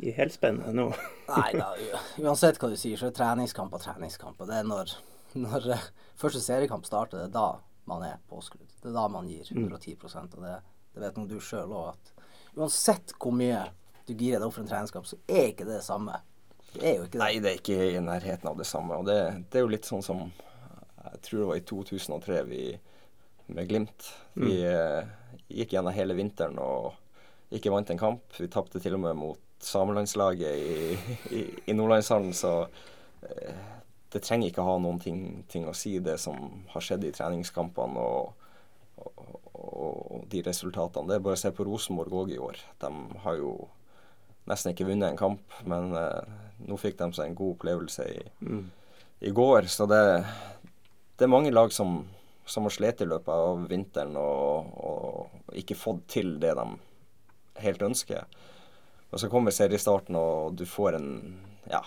[0.00, 0.88] i helspenn nå.
[1.28, 1.72] Nei da,
[2.22, 4.40] uansett hva du sier, så er treningskamp og treningskamp.
[4.40, 4.94] Og det er når,
[5.38, 5.88] når eh,
[6.20, 7.48] første seriekamp starter, det er da
[7.88, 8.68] man er påskrudd.
[8.82, 10.56] Det er da man gir 110% Og det,
[10.94, 13.64] det vet nå du sjøl òg, at uansett hvor mye
[14.08, 16.20] du girer deg opp for en treningskamp, så er ikke det det samme.
[16.72, 17.22] Det er jo ikke det.
[17.22, 19.00] Nei, det er ikke i nærheten av det samme.
[19.00, 20.28] Og det, det er jo litt sånn som
[21.08, 22.62] Jeg tror det var i 2003 vi
[23.56, 24.08] med Glimt.
[24.36, 25.12] Vi mm.
[25.56, 26.98] gikk gjennom hele vinteren og
[27.54, 28.36] ikke vant en kamp.
[28.36, 30.98] Vi tapte til og med mot samelandslaget i,
[31.36, 32.68] i, i Nordlandshallen, så
[33.22, 33.64] eh,
[34.12, 38.00] det trenger ikke ha noen ting, ting å si, det som har skjedd i treningskampene
[38.00, 38.46] og,
[39.04, 41.10] og, og de resultatene.
[41.10, 42.60] Det er bare å se på Rosenborg òg i år.
[42.80, 42.92] De
[43.24, 43.52] har jo
[44.48, 46.36] nesten ikke vunnet en kamp, men eh,
[46.68, 48.22] nå fikk de seg en god opplevelse i,
[49.28, 49.68] i går.
[49.68, 50.02] Så det,
[51.18, 52.00] det er mange lag som,
[52.48, 56.68] som har slitt i løpet av vinteren og, og ikke fått til det de
[57.60, 58.24] helt ønsker.
[59.10, 61.10] Og så kommer seriestarten, og du får en
[61.68, 61.82] Ja,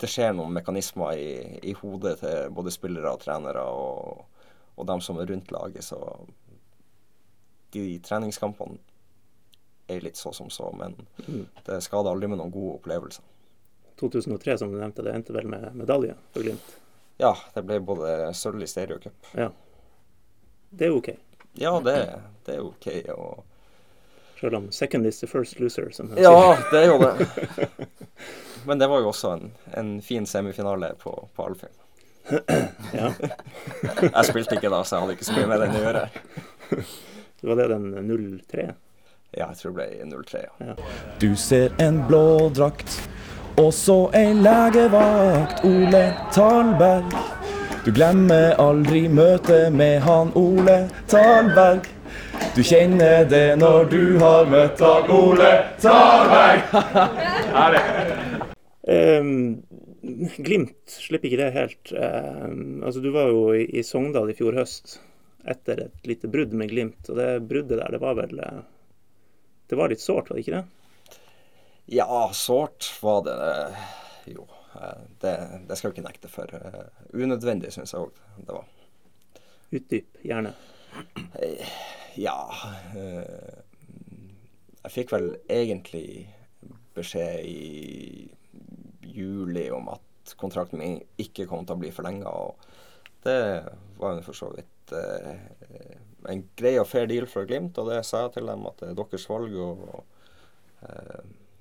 [0.00, 1.30] det skjer noen mekanismer i,
[1.62, 4.22] i hodet til både spillere og trenere og,
[4.76, 5.98] og dem som er rundt laget, så
[7.74, 8.78] de treningskampene
[9.88, 10.94] er litt så som så, men
[11.66, 13.24] det skader aldri med noen gode opplevelser.
[13.98, 16.74] 2003, som du nevnte, det endte vel med medalje for Glimt.
[17.18, 19.32] Ja, det ble både sølv i stereocup.
[19.34, 19.48] Ja.
[20.70, 21.08] Det er OK.
[21.58, 21.96] Ja, det,
[22.46, 22.86] det er OK.
[23.16, 23.42] Og
[24.40, 27.26] Selv om second is the first loser, som de Ja, det er jo det.
[28.66, 31.74] Men det var jo også en, en fin semifinale på, på Alfheim.
[32.92, 33.12] Ja.
[34.14, 36.02] Jeg spilte ikke da, så jeg hadde ikke så mye med den å gjøre.
[37.40, 38.66] Det var det den 0-3?
[39.36, 40.42] Ja, jeg tror det ble 0-3.
[40.64, 40.74] Ja.
[41.20, 42.94] Du ser en blå drakt,
[43.60, 47.12] og så ei legevakt, Ole Talberg.
[47.84, 50.80] Du glemmer aldri møtet med han Ole
[51.12, 51.86] Talberg.
[52.58, 56.64] Du kjenner det når du har møtt Dag Ole Tarberg.
[57.54, 57.82] Herlig.
[58.82, 59.28] Um,
[60.42, 61.92] Glimt slipper ikke det helt.
[61.94, 64.96] Um, altså, du var jo i, i Sogndal i fjor høst
[65.46, 66.98] etter et lite brudd med Glimt.
[67.06, 68.58] Og det bruddet der, det var vel eh,
[69.70, 71.14] Det var litt sårt, var det ikke det?
[72.00, 73.86] Ja, sårt var det eh,
[74.34, 74.48] jo.
[74.74, 75.36] eh, Det,
[75.70, 76.58] det skal jeg ikke nekte for.
[77.14, 78.18] Unødvendig, syns jeg òg
[78.50, 78.66] det var.
[79.78, 80.56] Utdyp gjerne.
[82.18, 82.50] Ja
[82.96, 83.58] eh,
[84.82, 86.26] Jeg fikk vel egentlig
[86.96, 88.28] beskjed i
[89.14, 92.32] juli om at kontrakten min ikke kom til å bli forlenga.
[93.24, 93.38] Det
[94.00, 95.94] var for så vidt eh,
[96.28, 98.90] en grei og fair deal fra Glimt, og det sa jeg til dem at det
[98.90, 99.54] er deres valg.
[99.54, 101.20] Og eh,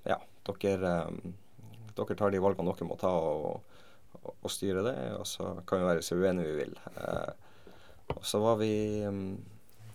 [0.10, 0.17] ja,
[0.50, 3.78] dere, eh, dere tar de valgene dere må ta og,
[4.24, 4.98] og, og styre det.
[5.20, 6.76] Og så kan vi være så uenige vi vil.
[6.98, 7.70] Eh,
[8.15, 8.74] og så var vi
[9.06, 9.32] mm,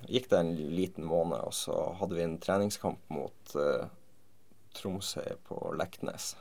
[0.09, 3.87] gikk det en liten måned, og så hadde vi en treningskamp mot uh,
[4.77, 6.33] Tromsø på Leknes.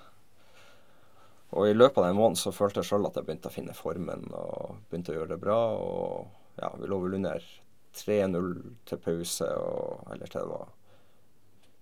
[1.51, 3.75] Og i løpet av den måneden så følte jeg sjøl at jeg begynte å finne
[3.75, 5.57] formen og begynte å gjøre det bra.
[5.75, 7.43] Og ja, vi lå vel under
[7.97, 8.53] 3-0
[8.87, 10.71] til pause, og, eller til det var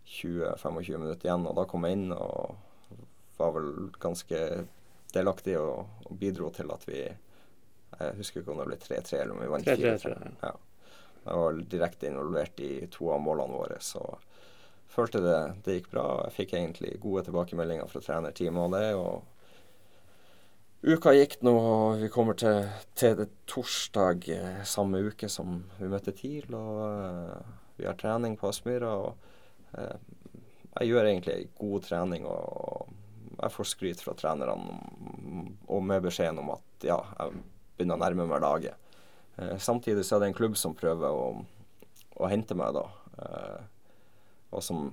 [0.10, 1.46] 20-25 minutter igjen.
[1.46, 2.58] Og da kom jeg inn og
[3.38, 3.70] var vel
[4.02, 4.42] ganske
[5.14, 7.02] delaktig og, og bidro til at vi
[8.00, 10.34] Jeg husker ikke om det ble 3-3 eller om vi vant 3-3, 4-3.
[10.44, 10.52] Ja.
[11.26, 14.04] Jeg var direkte involvert i to av målene våre, så
[14.90, 16.06] følte det, det gikk bra.
[16.28, 18.88] Jeg fikk egentlig gode tilbakemeldinger fra trenerteamet og det.
[18.96, 19.36] og
[20.80, 26.16] Uka gikk nå, og vi kommer til, til torsdag eh, samme uke som vi møtte
[26.16, 26.48] TIL.
[26.56, 28.94] Og uh, vi har trening på Aspmyra.
[28.96, 29.98] Og uh,
[30.80, 32.88] jeg gjør egentlig god trening, og
[33.36, 34.80] jeg får skryt fra trenerne
[35.68, 37.44] og med beskjeden om at ja, jeg
[37.76, 38.89] begynner å nærme meg laget.
[39.40, 41.46] Eh, samtidig så er det en klubb som prøver å,
[42.20, 42.86] å hente meg, da.
[43.24, 43.62] Eh,
[44.52, 44.90] og som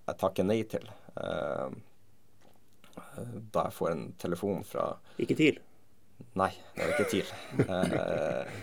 [0.00, 0.86] jeg takker nei til.
[1.20, 1.78] Eh,
[3.54, 5.60] da jeg får en telefon fra Ikke TIL.
[6.36, 7.30] Nei, det er ikke TIL.
[7.64, 8.58] Eh,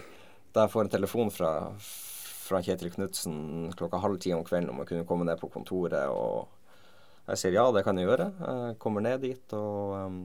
[0.53, 4.82] da jeg får en telefon fra, fra Kjetil Knutsen klokka halv ti om kvelden om
[4.82, 6.47] jeg kunne komme ned på kontoret, og
[7.27, 8.30] jeg sier ja, det kan jeg gjøre.
[8.39, 10.19] Jeg kommer ned dit, og um,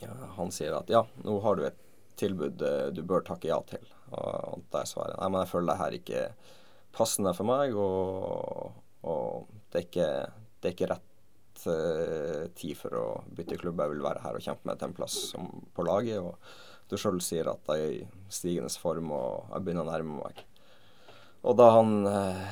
[0.00, 1.83] ja, han sier at ja, nå har du et
[2.20, 3.84] tilbud eh, du bør takke ja til.
[4.14, 6.22] Og der svarer nei, men jeg føler det her ikke
[6.94, 10.10] passende for meg, og, og det, er ikke,
[10.60, 13.82] det er ikke rett eh, tid for å bytte klubb.
[13.82, 16.22] Jeg vil være her og kjempe meg til en plass som, på laget.
[16.22, 20.20] Og du sjøl sier at jeg er i stigende form og jeg begynner å nærme
[20.20, 20.44] meg.
[21.44, 22.44] Og da han eh,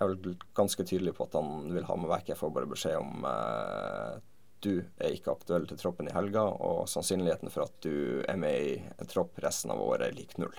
[0.00, 2.32] er vel ganske tydelig på at han vil ha meg vekk.
[2.32, 4.16] Jeg får bare beskjed om eh,
[4.64, 8.56] du er ikke aktuell til troppen i helga, og sannsynligheten for at du er med
[8.70, 10.54] i en tropp resten av året er lik null.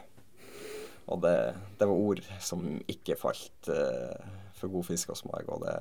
[1.07, 1.33] Og det,
[1.79, 4.15] det var ord som ikke falt uh,
[4.59, 5.75] for god fisk hos meg, og det,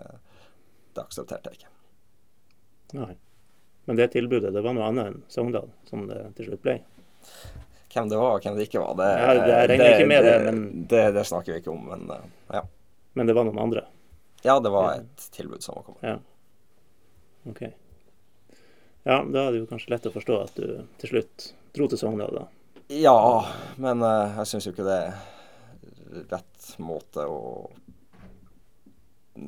[0.95, 1.73] det aksepterte jeg ikke.
[3.01, 3.13] Nei.
[3.87, 6.77] Men det tilbudet, det var noe annet enn Sogndal, som det til slutt ble.
[7.97, 10.25] Hvem det var og hvem det ikke var, det, Ja, det- jeg regner ikke med
[10.27, 11.85] det, men- det, det snakker vi ikke om.
[11.91, 12.25] Men uh,
[12.55, 12.63] ja.
[13.17, 13.87] Men det var noen andre.
[14.45, 16.03] ja, det var et tilbud som var kommet.
[16.07, 16.19] Ja.
[17.51, 17.63] OK.
[19.07, 22.01] Ja, da er det jo kanskje lett å forstå at du til slutt dro til
[22.01, 22.47] Sogndal, da.
[22.91, 23.17] Ja,
[23.83, 27.41] men eh, jeg syns jo ikke det er rett måte å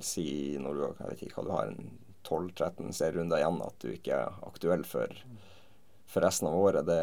[0.04, 1.90] si når du jeg vet ikke hva du har en
[2.28, 5.14] 12-13 serierunder igjen, at du ikke er aktuell for,
[6.10, 6.84] for resten av året.
[6.84, 6.98] Det,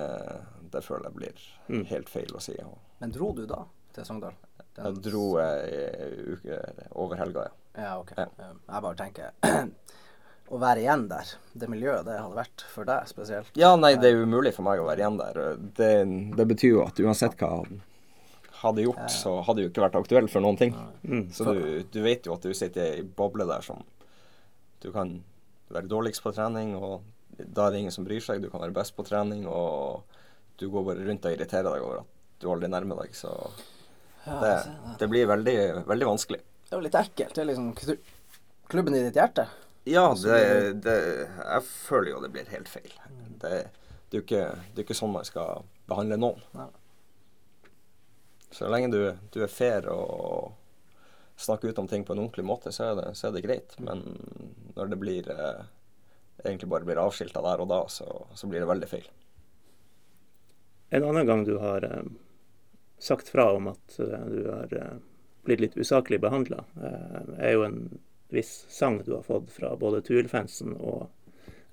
[0.76, 1.82] det føler jeg blir Mm.
[1.89, 2.54] helt feil å si.
[3.02, 3.63] Men dro du da
[3.96, 4.36] til Sogndal?
[4.76, 5.63] Den- jeg dro eh,
[6.06, 6.60] i uke
[7.02, 7.54] over helga, ja.
[7.82, 8.12] Ja, ok.
[8.20, 8.28] Ja.
[8.52, 9.32] Um, Jeg bare tenker
[10.45, 13.49] Å være igjen der, det miljøet det hadde vært for deg spesielt.
[13.58, 15.39] Ja, nei, det er umulig for meg å være igjen der.
[15.79, 15.91] Det,
[16.38, 17.63] det betyr jo at uansett hva
[18.62, 20.75] hadde gjort, så hadde du ikke vært aktuell for noen ting.
[21.01, 21.25] Mm.
[21.34, 23.81] Så du, du vet jo at du sitter i ei boble der som
[24.84, 25.17] Du kan
[25.73, 27.01] være dårligst på trening, og
[27.38, 28.43] da er det ingen som bryr seg.
[28.43, 30.05] Du kan være best på trening, og
[30.62, 33.17] du går bare rundt og irriterer deg over at du aldri nærmer deg.
[33.17, 33.34] Så
[34.25, 34.55] det, det.
[35.01, 35.58] det blir veldig,
[35.89, 36.41] veldig vanskelig.
[36.65, 37.34] Det er jo litt ekkelt.
[37.34, 37.71] Det er liksom
[38.69, 39.47] klubben i ditt hjerte.
[39.86, 40.98] Ja, det, det,
[41.30, 42.93] jeg føler jo det blir helt feil.
[43.41, 43.52] Det,
[44.10, 46.41] det, er jo ikke, det er ikke sånn man skal behandle noen.
[46.58, 46.71] Nei.
[48.56, 49.02] Så lenge du,
[49.36, 50.56] du er fair og
[51.38, 53.76] snakker ut om ting på en ordentlig måte, så er det, så er det greit.
[53.84, 54.04] Men
[54.78, 55.65] når det blir eh,
[56.43, 59.10] egentlig bare blir avskilta der og da, så, så blir det veldig feil.
[60.95, 62.08] En annen gang du har eh,
[62.98, 64.98] sagt fra om at eh, du har eh,
[65.45, 67.80] blitt litt usaklig behandla, eh, er jo en
[68.36, 71.08] viss sang du har fått fra både Tuil-fansen og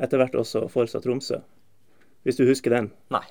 [0.02, 1.40] etter hvert også Forsa Tromsø.
[2.26, 2.92] Hvis du husker den?
[3.14, 3.24] Nei.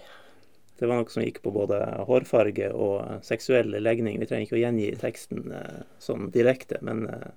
[0.81, 4.17] Det var noe som gikk på både hårfarge og seksuell legning.
[4.19, 7.27] Vi trenger ikke å gjengi teksten eh, sånn direkte, men eh,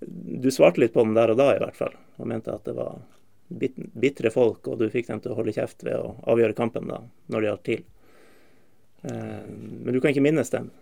[0.00, 2.74] du svarte litt på den der og da i hvert fall, og mente at det
[2.76, 2.98] var
[3.46, 6.90] bit bitre folk, og du fikk dem til å holde kjeft ved å avgjøre kampen
[6.90, 6.98] da,
[7.30, 7.84] når det gjaldt til.
[9.06, 10.72] Eh, men du kan ikke minnes den.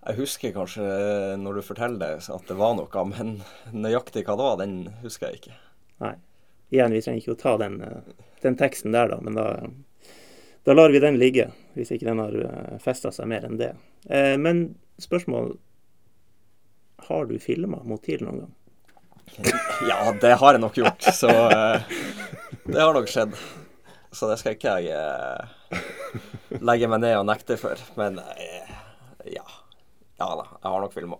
[0.00, 3.34] Jeg husker kanskje eh, når du forteller det, at det var noe, men
[3.72, 5.56] nøyaktig hva det var, den husker jeg ikke.
[6.04, 6.14] Nei.
[6.70, 9.46] Igjen, vi trenger ikke å ta den, eh, den teksten der, da, men da,
[10.64, 11.50] da lar vi den ligge.
[11.76, 13.74] Hvis ikke den har festa seg mer enn det.
[14.08, 15.52] Eh, men spørsmål
[17.10, 18.56] Har du filma mot TIL noen gang?
[19.88, 21.94] Ja, det har jeg nok gjort, så eh,
[22.66, 23.36] det har nok skjedd.
[24.12, 25.80] Så det skal ikke jeg eh,
[26.60, 27.80] legge meg ned og nekte for.
[28.00, 28.69] Men eh, ja.
[30.20, 31.16] Ja da, jeg har nok filma.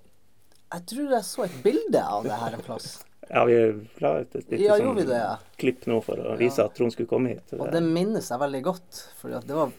[0.70, 2.90] Jeg tror jeg så et bilde av det her en plass.
[3.30, 3.54] Ja, vi
[4.02, 5.14] la ut et lite Ja, sånn det?
[5.20, 5.36] ja?
[5.60, 7.52] klipp nå for å vise at Trond skulle komme hit.
[7.54, 9.70] Og det minnes jeg veldig godt, for det var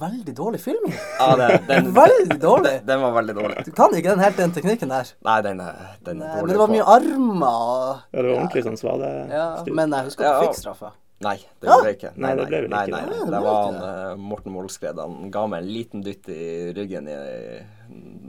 [0.00, 0.86] veldig dårlig film.
[1.18, 2.72] Ja, det, den, Veldig dårlig.
[2.78, 3.64] den, den var veldig dårlig.
[3.66, 5.10] Du kan ikke den helt den teknikken der.
[5.28, 8.64] Nei, den den er dårlig men det var mye armer og Ja, det var ordentlig
[8.70, 9.36] sånn svalestyr.
[9.36, 9.46] Ja,
[9.82, 10.40] men jeg husker at Ja.
[10.40, 10.94] du fikk straffa.
[11.18, 12.10] Nei, det ble gjorde jeg ikke.
[12.14, 12.92] Nei, det nei, ikke nei, det.
[12.94, 13.00] nei.
[13.02, 15.00] Ja, det Det var han, eh, Morten Målskred.
[15.02, 16.42] Han ga meg en liten dytt i
[16.76, 17.16] ryggen i,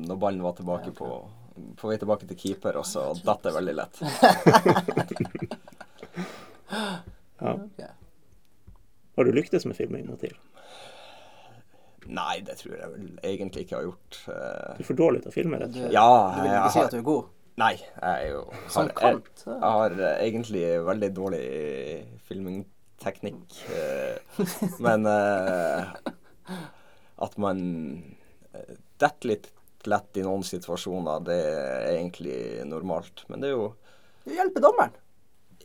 [0.09, 1.09] når ballen var tilbake på,
[1.77, 4.01] på vei tilbake til keeper, og så datt det veldig lett.
[7.39, 7.53] Ja.
[9.15, 10.35] Har du lyktes med filming mot TIL?
[12.09, 14.17] Nei, det tror jeg vel egentlig ikke jeg har gjort.
[14.27, 14.77] eh.
[14.77, 15.93] Du er for dårlig til å filme, rett og slett.
[15.93, 17.29] Ja, du vil jeg ikke si at du er god?
[17.59, 18.91] Nei, jeg er jo har?
[19.01, 21.43] Jeg, jeg har eh, egentlig veldig dårlig
[22.29, 22.75] filmingteknikk.
[23.05, 24.17] Eh,
[24.85, 25.91] Men eh,
[27.25, 27.61] at man
[28.53, 29.49] eh, detter litt
[29.87, 33.23] lett i noen situasjoner, det er egentlig normalt.
[33.31, 33.69] Men det er jo
[34.25, 34.97] Det hjelper dommeren.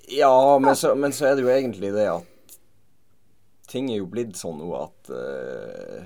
[0.08, 2.58] Ja, men så, men så er det jo egentlig det at
[3.70, 6.04] ting er jo blitt sånn nå at uh,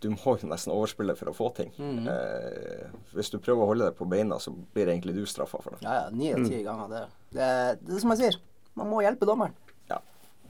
[0.00, 1.72] du må jo nesten overspille for å få ting.
[1.76, 2.06] Mm.
[2.08, 5.76] Eh, hvis du prøver å holde deg på beina, så blir egentlig du straffa for
[5.76, 5.82] det.
[5.84, 6.06] Ja, ja.
[6.14, 7.02] Ni av ti ganger det.
[7.36, 7.50] det.
[7.82, 8.38] Det er som jeg sier,
[8.80, 9.52] man må hjelpe dommeren.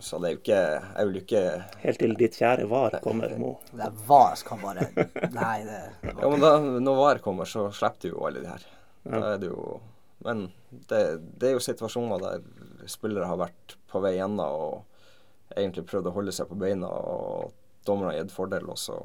[0.01, 1.43] Så det er jo ikke Jeg vil ikke
[1.85, 3.55] Helt til ditt kjære var kommer, Mo.
[3.71, 4.89] Det er VAR som kan bare
[5.35, 5.81] Nei, det
[6.21, 8.67] Ja, men da, når VAR kommer, så slipper du jo alle de her.
[9.05, 9.81] Da er det jo
[10.25, 11.03] Men det,
[11.41, 16.15] det er jo situasjoner der spillere har vært på vei gjennom og egentlig prøvd å
[16.15, 17.55] holde seg på beina, og
[17.87, 18.99] dommerne har gitt fordel, og så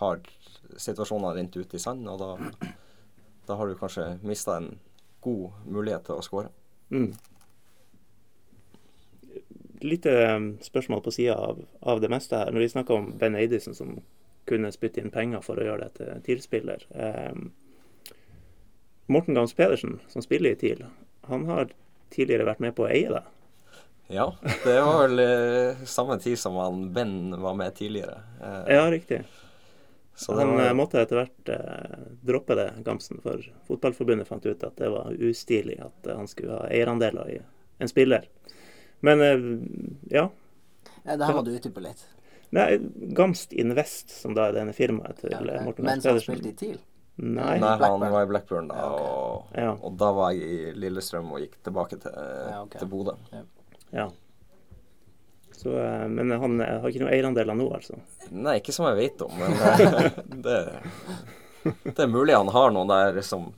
[0.00, 0.20] har
[0.76, 2.68] situasjoner rent ut i sand, og da,
[3.48, 4.74] da har du kanskje mista en
[5.24, 6.52] god mulighet til å skåre.
[6.92, 7.10] Mm.
[9.86, 12.50] Lite um, spørsmål på sida av, av det meste her.
[12.52, 13.96] Når vi snakker om Ben Eidesen som
[14.46, 16.84] kunne spytte inn penger for å gjøre det til TIL-spiller.
[16.94, 17.38] Eh,
[19.10, 20.84] Morten Gams Pedersen, som spiller i TIL,
[21.26, 21.72] han har
[22.14, 23.24] tidligere vært med på å eie det.
[24.14, 24.28] Ja,
[24.62, 28.20] det var vel eh, samme tid som han Ben var med tidligere.
[28.38, 29.24] Eh, Ja, riktig.
[30.14, 34.62] så Han var, eh, måtte etter hvert eh, droppe det, Gamsen, for Fotballforbundet fant ut
[34.62, 37.40] at det var ustilig at han skulle ha eierandeler i
[37.82, 38.28] en spiller.
[39.00, 39.46] Men eh,
[40.16, 40.28] ja.
[41.04, 42.02] Ja, det her må du utdype litt.
[42.54, 42.76] Nei,
[43.16, 45.64] Gamst Invest, som da er denne firmaet til Ja, okay.
[45.66, 46.76] Morten Mens han spilte i TIL.
[47.16, 47.56] Nei.
[47.62, 49.06] Nei, han var i Blackburn da, Ja, okay.
[49.08, 49.70] og, Ja.
[49.88, 52.78] og da var jeg i Lillestrøm og gikk tilbake til, Ja, okay.
[52.78, 53.16] til Bodø.
[53.92, 54.08] Ja.
[55.56, 57.96] Så, eh, men han eh, har ikke noen eierandeler nå, altså.
[58.30, 59.56] Nei, ikke som jeg vet om, men
[60.44, 60.58] det,
[61.86, 63.48] det er mulig han har noen der som,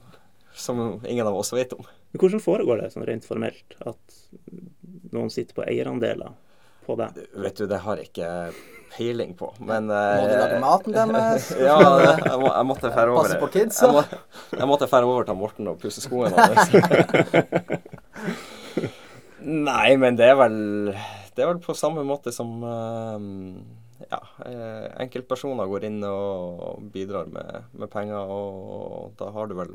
[0.59, 1.87] som ingen av oss vet om.
[2.13, 4.19] Men hvordan foregår det sånn rent formelt, at
[5.13, 6.35] noen sitter på eierandeler
[6.87, 7.11] på det?
[7.37, 8.31] Vet du, det har jeg ikke
[8.89, 11.51] peiling på, men Må du eh, lage maten deres?
[11.69, 13.89] Ja, jeg, må, jeg måtte fære over Passe på kidsa?
[13.89, 16.73] Jeg, må, jeg måtte fære over til Morten og pusse skoene hans.
[19.69, 20.57] Nei, men det er vel
[21.37, 23.29] Det er vel på samme måte som eh,
[24.09, 29.75] ja, eh, enkeltpersoner går inn og bidrar med, med penger, og da har du vel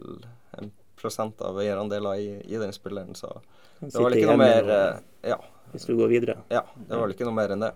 [1.00, 3.32] prosent av eierandeler i, i den spilleren, så
[3.80, 5.02] det var vel ikke noe mer eh,
[5.34, 5.40] Ja,
[5.74, 6.38] hvis du går videre.
[6.54, 7.74] ja det var vel ikke noe mer enn det.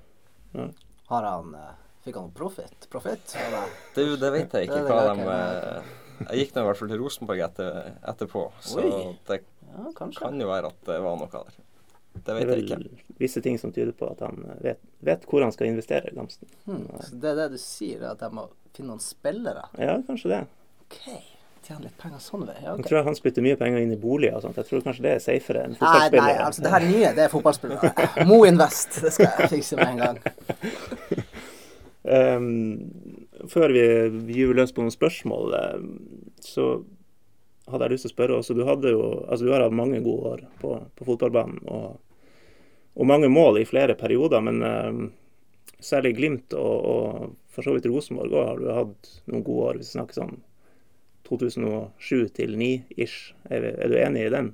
[1.11, 1.75] Har han eh,
[2.07, 2.87] Fikk han profit?
[2.91, 3.35] Profit?
[3.35, 5.89] Ja, Det, det vet jeg ikke hva de eh,
[6.29, 7.79] Jeg gikk nå i hvert fall til Rosenborg etter,
[8.13, 8.91] etterpå, så Oi.
[9.27, 11.57] det ja, kan jo være at det var noe der.
[12.25, 13.03] Det vet jeg ikke.
[13.19, 16.49] visse ting som tyder på at han vet, vet hvor han skal investere, Gamsten.
[16.65, 16.87] Hmm.
[17.03, 19.67] Så det er det du sier, er at de må finne noen spillere?
[19.77, 20.39] Ja, kanskje det.
[20.87, 21.03] OK.
[21.65, 22.57] Tjene litt penger sånn ved.
[22.63, 24.57] Ja, Jeg tror han spytter mye penger inn i boliger og sånt.
[24.59, 26.27] Jeg tror kanskje det er safere enn Nei, fotballspillere.
[26.27, 28.25] nei, altså det her nye, det er fotballspillere.
[28.29, 30.21] Mo Invest, det skal jeg fikse med en gang.
[32.03, 32.47] um,
[33.53, 33.85] før vi
[34.37, 35.91] gyver løs på noen spørsmål, ehm,
[36.43, 36.67] så
[37.67, 39.99] hadde jeg lyst til å spørre også Du hadde jo, altså du har hatt mange
[40.05, 41.97] gode år på, på fotballbanen og,
[42.97, 45.01] og mange mål i flere perioder, men ehm,
[45.83, 49.79] særlig Glimt og, og for så vidt Rosenborg òg har du hatt noen gode år,
[49.81, 50.37] hvis vi snakker sånn
[51.27, 53.33] 2007 til 9-ish.
[53.51, 54.53] Er, er du enig i den?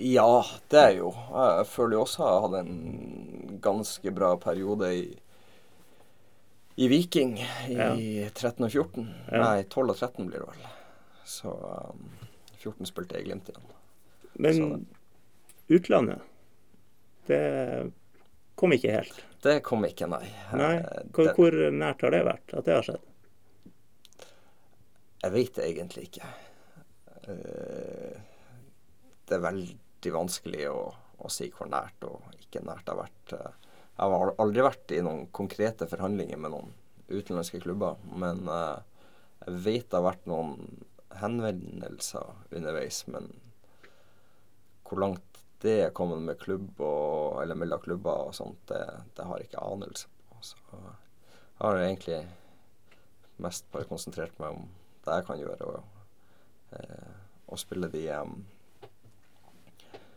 [0.00, 1.12] Ja, det er jo.
[1.30, 5.04] Jeg føler jo også jeg hadde en ganske bra periode i,
[6.82, 7.36] i Viking
[7.68, 7.92] i Ja.
[8.34, 9.06] 13 og 14.
[9.30, 9.38] Ja.
[9.44, 10.66] Nei, 12 og 13 blir det vel.
[11.26, 12.08] Så um,
[12.58, 13.70] 14 spilte jeg Glimt igjen.
[14.38, 16.20] Men Så- utlandet,
[17.26, 17.92] det
[18.56, 19.22] kom ikke helt.
[19.42, 20.26] Det kom ikke, nei.
[20.54, 20.74] Nei.
[20.76, 23.04] Eh, Hvor, det- hvor nært har det vært at det har skjedd?
[25.24, 26.28] Jeg vet det egentlig ikke.
[27.26, 28.16] Eh,
[29.26, 30.82] Det er veldig vanskelig å,
[31.18, 33.32] å si hvor nært og ikke nært det har vært.
[33.34, 36.74] Eh, Jeg har aldri vært i noen konkrete forhandlinger med noen
[37.08, 38.78] utenlandske klubber, men eh,
[39.46, 40.52] jeg vet det har vært noen
[41.16, 43.30] henvendelser underveis, men
[44.86, 48.82] hvor langt det er kommet med klubb og, eller mellom klubber og sånt, det,
[49.16, 50.36] det har jeg ikke anelse på.
[50.44, 52.18] Så jeg har egentlig
[53.42, 54.68] mest bare konsentrert meg om
[55.06, 56.04] det jeg kan gjøre, og,
[56.76, 57.14] eh,
[57.46, 58.36] og spille de um,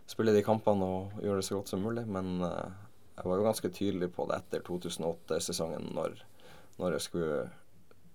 [0.10, 2.06] spille de kampene og gjøre det så godt som mulig.
[2.10, 2.69] Men uh,
[3.15, 6.17] jeg var jo ganske tydelig på det etter 2008-sesongen, når,
[6.80, 7.41] når jeg skulle,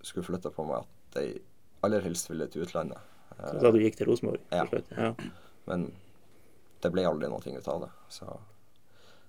[0.02, 1.42] skulle flytte på meg, at jeg
[1.86, 2.98] aller helst ville til utlandet.
[3.38, 4.64] Uh, Da du gikk til Rosenborg Ja.
[4.96, 5.12] Ja.
[5.70, 5.92] men
[6.84, 7.92] det ble aldri noe ut av det.
[8.12, 8.26] Så,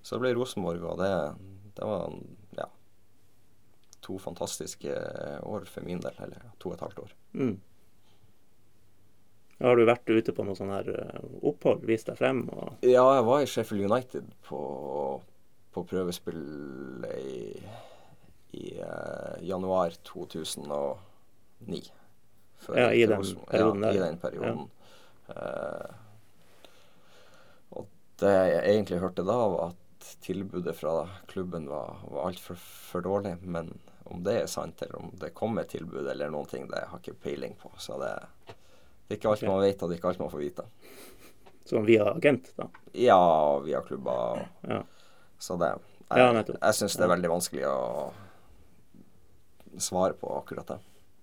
[0.03, 1.11] så det ble Rosenborg, og det,
[1.77, 2.17] det var
[2.57, 2.65] ja,
[4.05, 4.97] to fantastiske
[5.43, 6.17] år for min del.
[6.21, 7.15] Eller to og et halvt år.
[7.41, 7.55] Mm.
[9.63, 12.43] Har du vært ute på noe sånn her eh, opphold, vist deg frem?
[12.51, 14.61] Og, Ja, jeg var i Sheffield United på,
[15.71, 17.61] på prøvespill i,
[18.59, 21.79] i uh, januar 2009.
[22.65, 24.67] Før Ja, i den perioden ja, der, i den perioden.
[25.31, 25.89] Eh,
[27.79, 27.87] og
[28.21, 30.97] det jeg egentlig hørte da, var at tilbudet fra
[31.31, 33.37] klubben var, var altfor for dårlig.
[33.41, 33.71] Men
[34.05, 37.17] om det er sant, eller om det kommer tilbud eller noen ting, det har ikke
[37.25, 37.71] peiling på.
[37.81, 38.11] Så det,
[38.47, 40.65] det er ikke alt man vet, og det er ikke alt man får vite.
[41.65, 42.67] Som via agent, da?
[42.93, 43.19] Ja,
[43.65, 44.11] via klubber.
[44.13, 44.83] og Ja.
[45.41, 45.71] Så det
[46.05, 47.79] Jeg, ja, jeg syns det er veldig vanskelig å
[49.81, 50.77] svare på akkurat det.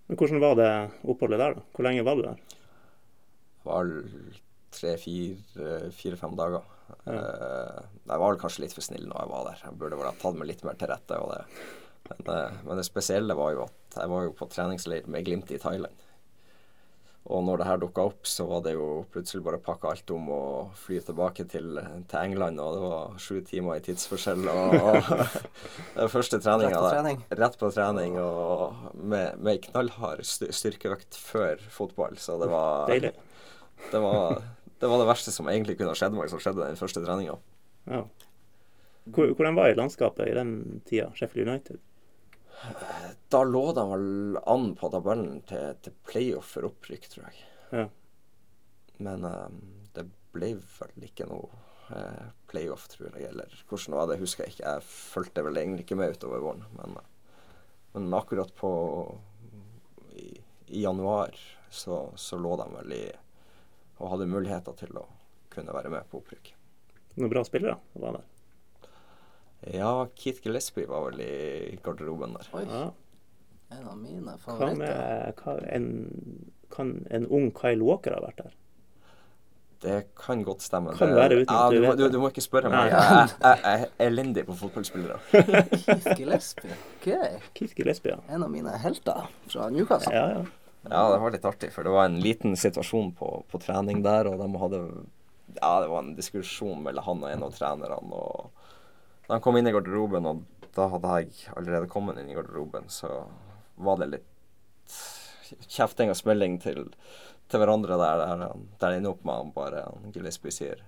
[0.09, 0.71] Men hvordan var det
[1.07, 1.63] oppholdet der, da?
[1.73, 2.41] Hvor lenge var du der?
[3.63, 3.93] Det var
[4.75, 6.67] tre-fire-fem dager.
[7.07, 7.13] Ja.
[7.15, 7.79] Eh,
[8.11, 9.63] jeg var vel kanskje litt for snill når jeg var der.
[9.69, 11.19] Jeg burde vel ha tatt meg litt mer til rette.
[11.23, 11.43] Og det.
[12.19, 15.51] Men, eh, men det spesielle var jo at jeg var jo på treningsleir med Glimt
[15.53, 15.93] i Thailand.
[17.33, 20.11] Og når det her dukka opp, så var det jo plutselig bare å pakke alt
[20.11, 21.77] om og fly tilbake til,
[22.11, 22.59] til England.
[22.59, 24.43] Og det var sju timer i tidsforskjell.
[24.51, 24.97] Og, og
[26.01, 27.21] var første treninga Rett der- trening.
[27.39, 28.17] Rett på trening.
[28.19, 32.19] Og med, med ei knallhard styr- styrkeøkt før fotball.
[32.19, 33.13] Så det var Deilig.
[33.93, 34.43] det var,
[34.83, 37.39] det var det verste som egentlig kunne ha skjedd meg, som skjedde den første treninga.
[37.87, 38.03] Ja.
[39.15, 41.79] Hvordan var landskapet i den tida, Sheffield United?
[43.33, 47.45] Da lå de vel an på tabellen til, til playoff for opprykk, tror jeg.
[47.73, 47.87] Ja.
[49.03, 49.49] Men uh,
[49.97, 51.49] det ble vel ikke noe
[51.89, 53.31] uh, playoff, tror jeg.
[53.33, 54.69] Eller hvordan var det, husker jeg ikke.
[54.69, 56.65] Jeg fulgte vel egentlig ikke med utover våren.
[56.79, 57.51] Men, uh,
[57.97, 58.73] men akkurat på
[60.15, 60.31] i,
[60.69, 61.35] i januar
[61.73, 63.05] så, så lå de vel i
[64.03, 65.07] og hadde muligheter til å
[65.53, 66.53] kunne være med på opprykk.
[67.21, 68.32] Noen bra spillere var der?
[69.71, 72.49] Ja, Keith Gillespie var vel i garderoben der.
[72.59, 72.91] Oi, Ja.
[73.73, 74.77] en av mine Hva favoritter.
[74.77, 75.87] med hva, en,
[76.73, 78.53] Kan en ung Kyle Walker ha vært der?
[79.83, 80.93] Det kan godt stemme.
[80.97, 82.91] Kan det, være uten ja, du du, du, du må ikke spørre meg.
[82.93, 85.19] Jeg, jeg, jeg er elendig på fotballspillere.
[85.85, 86.77] Keith Gillespie.
[87.01, 87.09] Ok.
[87.55, 88.21] Keith Gillespie, ja.
[88.35, 90.15] En av mine helter fra Newcastle.
[90.15, 90.45] Ja, ja.
[90.91, 94.27] Ja, det var litt artig, for det var en liten situasjon på, på trening der,
[94.27, 94.81] og de hadde
[95.61, 98.51] Ja, det var en diskusjon mellom han og en av trenerne, og
[99.33, 100.41] da han kom inn i garderoben, og
[100.77, 103.09] da hadde jeg allerede kommet inn i garderoben, så
[103.81, 104.97] var det litt
[105.73, 106.83] kjefting og smelling til,
[107.49, 108.43] til hverandre der, der,
[108.77, 110.85] der det ender opp med han bare han Gillespie sier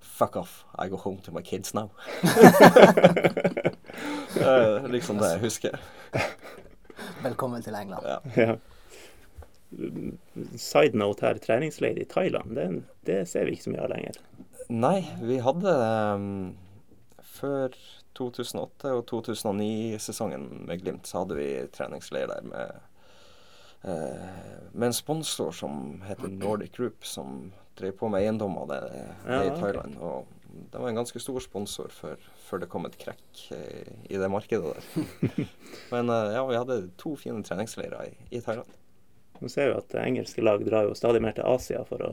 [0.00, 1.90] Fuck off, I go home to my kids now.
[4.32, 5.74] Eh, liksom det jeg husker.
[7.20, 8.06] Velkommen til England.
[8.08, 8.16] Ja.
[8.40, 8.54] ja.
[10.56, 12.66] Side note her, treningsleir i Thailand, det,
[13.04, 14.16] det ser vi ikke så mye av lenger.
[14.72, 15.76] Nei, vi hadde
[16.16, 16.32] um,
[17.32, 17.76] Før
[18.18, 22.74] 2008 og 2009-sesongen med Glimt, så hadde vi treningsleir der med
[23.88, 29.06] eh, med en sponsor som heter Nordic Group, som drev på med eiendommer det, det
[29.32, 29.56] Ja, i.
[29.60, 29.96] Thailand.
[29.98, 30.26] Og
[30.72, 34.28] det var en ganske stor sponsor før, før det kom et krekk eh, i det
[34.30, 35.48] markedet der.
[35.94, 38.68] Men eh, ja, vi hadde to fine treningsleirer i, i Thailand.
[39.40, 42.12] Nå ser vi at engelske lag drar jo stadig mer til Asia for å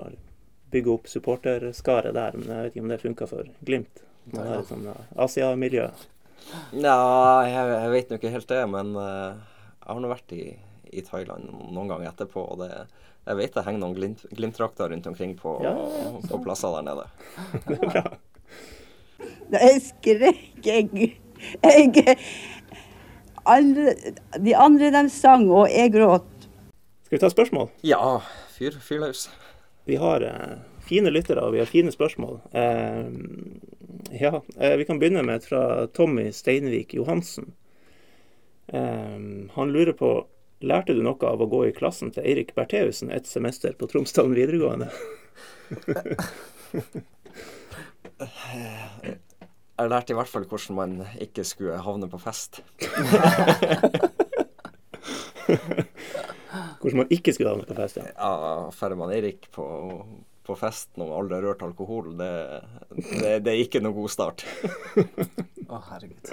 [0.71, 4.01] bygge opp supporterskaret der, men jeg vet ikke om det funka for Glimt.
[4.29, 5.89] Man har et sånt Asia-miljø.
[6.73, 6.97] Ja,
[7.45, 10.45] jeg, jeg vet nå ikke helt det, men uh, jeg har nå vært i,
[10.91, 12.71] i Thailand noen ganger etterpå, og det,
[13.29, 16.87] jeg vet det henger noen glimt, Glimt-drakter rundt omkring på, Ja, ja, på plasser der
[16.87, 17.05] nede.
[17.67, 18.05] Det er bra.
[19.49, 21.11] Jeg skrek, jeg,
[21.65, 22.27] jeg
[23.49, 23.95] alle,
[24.39, 26.27] De andre de sang, og jeg gråt.
[27.05, 27.69] Skal vi ta spørsmål?
[27.85, 28.19] Ja,
[28.53, 29.27] fyr, fyr løs.
[29.89, 32.39] Vi har eh, fine lyttere, og vi har fine spørsmål.
[32.53, 33.07] Eh,
[34.11, 37.53] ja, eh, vi kan begynne med et fra Tommy Steinvik Johansen.
[38.67, 39.17] Eh,
[39.55, 40.13] han lurer på
[40.59, 44.35] Lærte du noe av å gå i klassen til Eirik Bertheussen et semester på Tromsdalen
[44.35, 44.89] videregående?
[49.79, 52.59] Jeg lærte i hvert fall hvordan man ikke skulle havne på fest.
[56.79, 57.97] Hvordan man ikke skulle havne på fest?
[57.99, 58.05] Ja.
[58.15, 59.63] Ja, Færre man Eirik på,
[60.49, 62.29] på fest når man aldri har rørt alkohol, det,
[62.97, 64.45] det, det er ikke noe god start.
[65.69, 66.31] Å, herregud.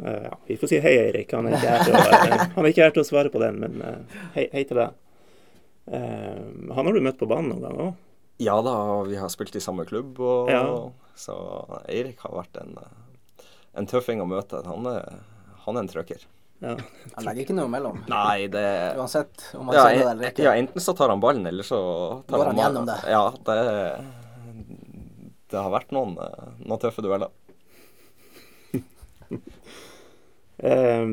[0.00, 1.32] Uh, ja, vi får si hei, Eirik.
[1.36, 3.42] Han er ikke her til å, eh, han er ikke her til å svare på
[3.42, 4.96] den, men uh, hei, hei til deg.
[5.90, 6.40] Eh,
[6.76, 8.06] han har du møtt på banen noen gang òg?
[8.40, 8.74] Ja da,
[9.04, 10.62] vi har spilt i samme klubb, og, Ja.
[11.18, 11.34] så
[11.90, 12.76] Eirik har vært en,
[13.76, 14.62] en tøffing å møte.
[14.64, 15.18] Han er,
[15.66, 16.24] han er en trøkker.
[16.60, 16.74] Ja.
[17.14, 18.02] Han legger ikke noe imellom.
[18.10, 18.64] Nei, det
[19.00, 20.44] Uansett om han ja, kjenner det eller ikke.
[20.44, 21.78] ja, enten så tar han ballen, eller så
[22.28, 22.98] tar Går han han gjennom det?
[23.08, 23.56] Ja, det,
[25.50, 27.32] det har vært noen, eh, noen tøffe dueller.
[30.60, 31.06] Eh,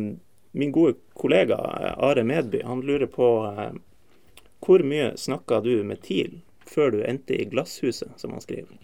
[0.51, 3.77] min gode kollega eh, Are Medby han lurer på eh,
[4.59, 8.75] hvor mye snakka du med TIL før du endte i Glasshuset, som han skriver.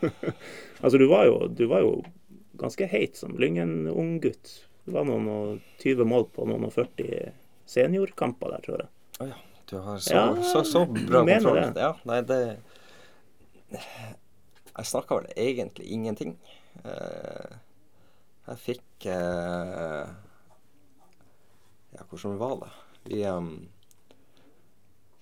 [0.82, 1.94] altså, du var, jo, du var jo
[2.60, 4.52] ganske heit som Lyngen-unggutt.
[4.84, 7.32] Det var noen og 20 mål på noen og 40
[7.70, 8.90] seniorkamper der, tror jeg.
[9.24, 9.38] Å ja,
[9.70, 11.60] du har så, Ja, så, så bra kontroll.
[11.72, 11.80] det.
[11.80, 12.40] Ja, nei, det
[14.74, 16.34] Jeg snakka vel egentlig ingenting.
[16.84, 17.54] Eh,
[18.48, 20.08] jeg fikk eh,
[21.94, 22.70] Ja, hvordan var det?
[23.08, 23.48] Vi, em,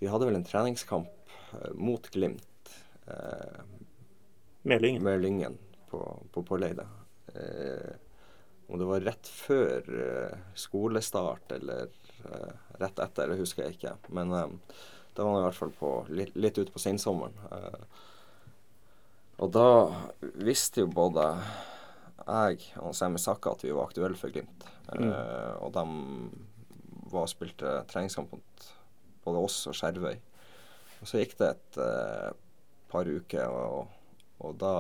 [0.00, 2.72] vi hadde vel en treningskamp eh, mot Glimt
[3.06, 3.60] eh,
[4.64, 5.02] Med Lyngen.
[5.06, 5.58] med Lyngen
[5.90, 6.00] på,
[6.32, 6.86] på Påleide.
[7.34, 7.92] Eh,
[8.72, 11.90] om det var rett før eh, skolestart eller
[12.24, 13.98] eh, rett etter, det husker jeg ikke.
[14.16, 14.46] Men da
[15.12, 17.36] det var i hvert fall på, litt, litt ute på sensommeren.
[17.52, 18.00] Eh,
[19.44, 19.66] og da
[20.40, 21.26] visste jo både
[22.22, 24.64] jeg og Semi Sakka at vi var aktuelle for Glimt.
[24.92, 25.10] Mm.
[25.64, 25.84] Og de
[27.12, 28.68] var og spilte treningskamp mot,
[29.26, 30.14] både oss og Skjervøy.
[31.02, 32.30] Og så gikk det et eh,
[32.92, 33.90] par uker, og,
[34.46, 34.76] og da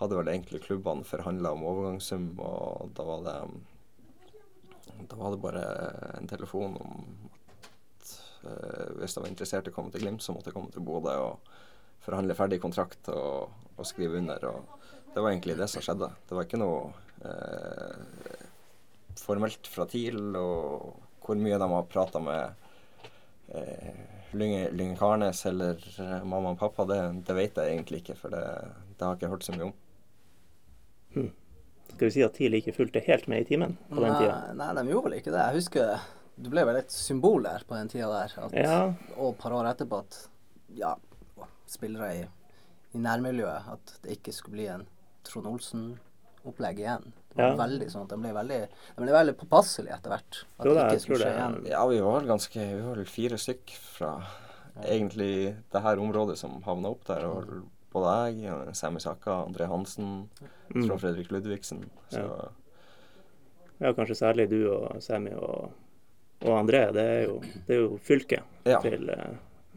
[0.00, 3.36] hadde vel egentlig klubbene forhandla om overgangssum, og da var det
[5.08, 5.62] da var det bare
[6.18, 6.92] en telefon om
[8.00, 8.12] at
[8.44, 10.84] uh, hvis de var interessert i å komme til Glimt, så måtte de komme til
[10.86, 11.52] Bodø og
[12.02, 14.46] forhandle ferdig kontrakt og, og skrive under.
[14.50, 16.10] Og det var egentlig det som skjedde.
[16.28, 16.90] Det var ikke noe
[17.24, 18.46] uh,
[19.20, 22.66] formelt fra TIL, og hvor mye de har prata med
[23.54, 25.82] uh, Lynge, Karnes eller
[26.24, 28.44] mamma og pappa, det, det, vet jeg egentlig ikke, for det,
[28.96, 29.74] det har jeg ikke hørt så mye om.
[31.92, 34.36] Skal vi si at TIL ikke fulgte helt med i timen på den tida?
[34.58, 35.44] Nei, de gjorde vel ikke det.
[35.44, 36.02] Jeg husker
[36.42, 38.36] du ble vel et symbol der på den tida der.
[38.46, 38.78] At, ja.
[39.16, 40.18] Og et par år etterpå at
[40.78, 40.94] ja,
[41.68, 42.22] spillere i,
[42.92, 44.86] i, nærmiljøet at det ikke skulle bli en
[45.26, 47.12] Trond Olsen-opplegg igjen.
[47.32, 47.58] Det var ja.
[47.62, 48.60] veldig sånn at De ble veldig,
[48.96, 50.40] de ble veldig påpasselige etter hvert.
[50.56, 51.60] At det, det ikke skulle skje igjen.
[51.72, 54.88] Ja, vi var ganske Vi var vel fire stykk fra ja.
[54.96, 55.32] egentlig
[55.72, 57.28] det her området som havna opp der.
[57.28, 57.54] og
[57.92, 60.28] både jeg, Sami Saka, André Hansen,
[60.72, 60.82] mm.
[60.86, 61.84] Trond Fredrik Ludvigsen.
[62.08, 62.22] Så.
[62.24, 62.48] Ja.
[63.78, 63.94] ja.
[63.96, 65.72] kanskje særlig du og Sami og,
[66.42, 66.86] og André.
[66.96, 68.80] Det er jo, det er jo fylket ja.
[68.84, 69.32] til uh,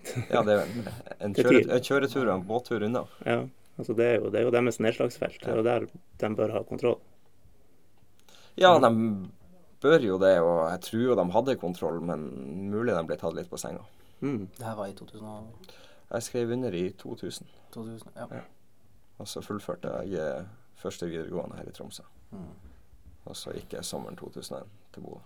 [0.34, 0.90] Ja, det er en,
[1.20, 3.06] en, kjøre, en, kjøretur og en båttur unna.
[3.26, 3.40] Ja,
[3.80, 5.42] altså det er jo, det er jo deres nedslagsfelt.
[5.44, 5.88] Det er jo der
[6.22, 7.00] de bør ha kontroll.
[8.56, 8.92] Ja, de
[9.84, 12.30] bør jo det, og jeg tror jo de hadde kontroll, men
[12.72, 13.84] mulig de ble tatt litt på senga.
[14.22, 14.46] Mm.
[14.56, 15.76] Det her var i 2000?
[16.12, 17.48] Jeg skrev under i 2000.
[17.74, 18.28] 2000 ja.
[18.32, 18.42] ja.
[19.18, 20.50] Og så fullførte jeg eh,
[20.80, 22.04] første videregående her i Tromsø.
[22.32, 22.52] Mm.
[23.26, 25.24] Og så gikk jeg sommeren 2001 til Bodø.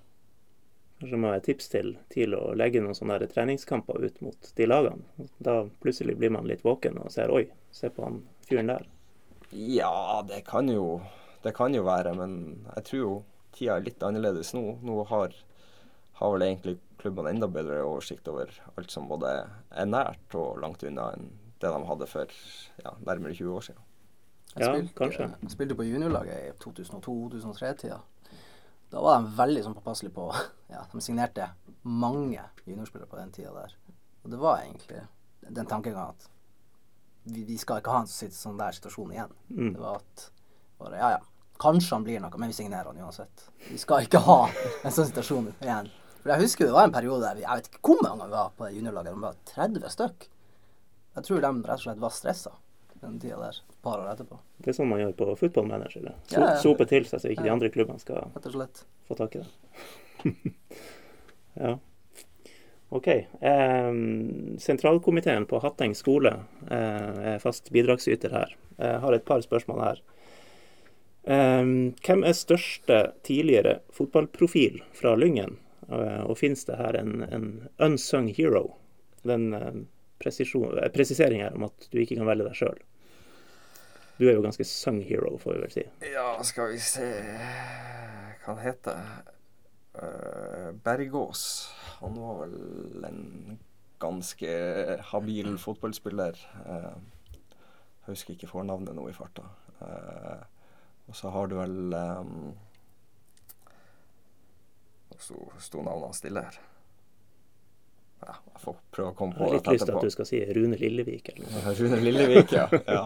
[0.99, 5.27] Kanskje må jeg tips til til å legge noen sånne treningskamper ut mot de lagene.
[5.39, 8.19] Da plutselig blir man litt våken og ser oi, se på han
[8.49, 8.87] fyren der.
[9.55, 10.99] Ja, det kan jo
[11.43, 12.33] det kan jo være, men
[12.75, 13.13] jeg tror jo
[13.55, 14.63] tida er litt annerledes nå.
[14.83, 15.35] Nå har,
[16.19, 19.29] har vel egentlig klubbene enda bedre oversikt over alt som både
[19.71, 22.33] er nært og langt unna enn det de hadde for
[22.83, 23.85] ja, nærmere 20 år siden.
[24.55, 25.27] Jeg ja, spilte, kanskje.
[25.43, 27.99] Jeg spilte på juniorlaget i 2002-2003-tida.
[28.89, 30.29] Da var de veldig sånn påpasselige på
[30.73, 31.51] ja, De signerte
[31.83, 33.75] mange juniorspillere på den tida der.
[34.23, 35.03] Og det var egentlig
[35.47, 36.29] den tankegangen at
[37.29, 39.35] vi, vi, skal ikke ha en sånn der situasjon igjen.
[39.51, 39.73] Mm.
[39.75, 40.25] Det var at
[40.79, 41.21] bare, ja, ja.
[41.59, 43.49] Kanskje han blir noe, men vi signerer han uansett.
[43.67, 45.89] Vi skal ikke ha en sånn situasjon igjen.
[46.19, 48.49] For Jeg husker det var en periode der jeg vet ikke hvor mange vi var
[48.57, 50.25] på juniorlaget, det var 30 stykk.
[51.15, 52.51] Jeg tror de rett og slett var stressa
[52.99, 54.39] den tida der, et par år etterpå.
[54.59, 56.09] Det er sånn man gjør på fotballmanager.
[56.27, 56.55] So ja, ja.
[56.59, 57.47] Sope til seg så ikke ja.
[57.47, 58.27] de andre klubbene skal
[59.07, 60.33] få tak i det.
[61.63, 61.77] ja.
[62.89, 63.07] OK.
[63.07, 63.89] Eh,
[64.59, 66.33] sentralkomiteen på Hatteng skole
[66.67, 68.55] eh, er fast bidragsyter her.
[68.79, 70.03] Jeg har et par spørsmål her.
[71.23, 71.63] Eh,
[72.03, 75.55] hvem er største tidligere fotballprofil fra Lyngen?
[75.91, 77.47] Eh, og finnes det her en, en
[77.81, 78.75] unsung hero?
[79.27, 79.51] Den
[80.19, 82.79] presiseringa Eh, om at du ikke kan velge deg sjøl.
[84.19, 85.85] Du er jo ganske sung hero, får vi vel si.
[86.11, 87.07] Ja, skal vi se
[88.43, 88.97] Hva han heter
[90.83, 91.43] Bergås.
[91.99, 93.23] Han var vel en
[93.99, 94.51] ganske
[95.11, 96.39] habil fotballspiller.
[96.39, 99.47] Jeg husker ikke fornavnet nå i farta.
[101.09, 102.53] Og så har du vel um,
[105.29, 106.59] Nå sto, navnet hans stille her
[108.25, 109.59] ja, jeg får prøve å komme på det etterpå.
[109.59, 111.29] Jeg har litt lyst til at du skal si Rune Lillevik.
[111.33, 112.65] Eller Rune Lillevik, ja.
[112.97, 113.03] ja.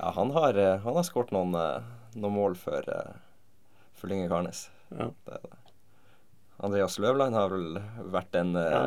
[0.00, 3.14] ja han har, eh, han har skåret noen, eh, noen, mål for, eh,
[3.98, 4.66] for Lynge Karnes.
[4.92, 5.10] Ja.
[5.28, 5.54] Det det.
[6.66, 7.76] Andreas Løvland har vel
[8.10, 8.78] vært en, ja.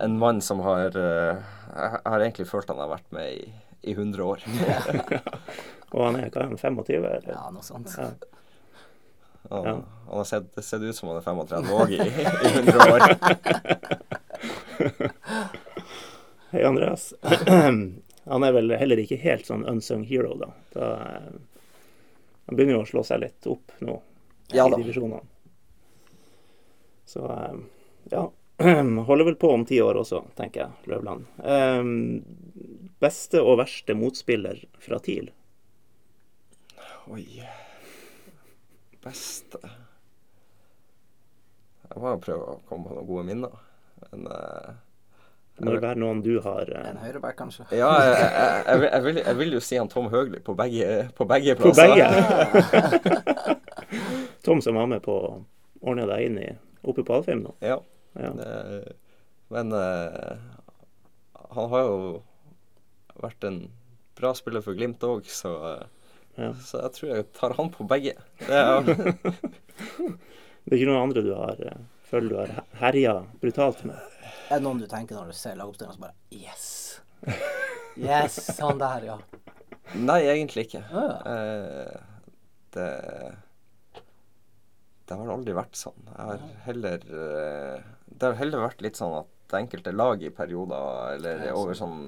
[0.00, 3.50] en mann som har Jeg har egentlig følt han har vært med i,
[3.84, 4.46] i 100 år.
[5.92, 6.96] Og han er hva er 25?
[6.96, 7.28] Eller?
[7.28, 7.92] Ja, noe sånt.
[7.92, 8.08] Ja.
[9.48, 9.72] Han, ja.
[10.06, 13.00] han har sett, sett, ut som han er 35 òg i, i 100 år.
[16.50, 17.14] Hei, Andreas.
[18.24, 20.50] han er vel heller ikke helt sånn unsung hero, da.
[20.74, 20.88] da
[22.46, 23.96] han begynner jo å slå seg litt opp nå
[24.52, 25.22] ja, i divisjonene.
[27.06, 27.56] Så eh,
[28.10, 28.24] ja.
[29.08, 31.26] Holder vel på om ti år også, tenker jeg, Løvland.
[31.38, 32.20] Um,
[33.00, 35.30] beste og verste motspiller fra TIL?
[37.10, 37.24] Oi
[39.04, 39.58] beste
[41.90, 43.54] Jeg må jo prøve å komme på noen gode minner.
[44.10, 44.76] Men uh,
[45.58, 47.66] det må være noen du har uh, En høyreback, kanskje?
[47.74, 51.10] Ja, jeg, jeg, jeg, jeg, vil, jeg, vil, jo si han Tom Høgli på begge,
[51.18, 51.90] på begge plasser.
[51.90, 53.56] På begge?
[54.46, 55.32] Tom som var med på å
[55.82, 56.48] ordne deg inn i
[56.86, 57.52] oppe på Alfheim nå?
[57.64, 57.80] Ja.
[58.16, 58.30] ja.
[58.38, 58.48] Det,
[59.50, 60.38] men uh,
[61.50, 61.98] han har jo
[63.20, 63.64] vært en
[64.16, 65.99] bra spiller for Glimt òg, så uh,
[66.40, 66.50] ja.
[66.64, 68.16] Så jeg tror jeg tar han på begge.
[68.42, 68.84] Det er,
[70.64, 71.80] det er ikke noen andre du har uh,
[72.10, 73.98] føler du har herja brutalt med?
[74.50, 76.66] Er det noen du tenker når du ser lagoppstillinga, så bare Yes!
[78.00, 79.16] Yes, han der, ja.
[79.98, 80.82] Nei, egentlig ikke.
[80.94, 81.96] Ah, Eh,
[82.74, 82.90] det
[85.06, 86.06] Det har aldri vært sånn.
[86.06, 91.16] Jeg har heller eh, Det har heller vært litt sånn at enkelte lag i perioder,
[91.16, 91.98] eller over sånn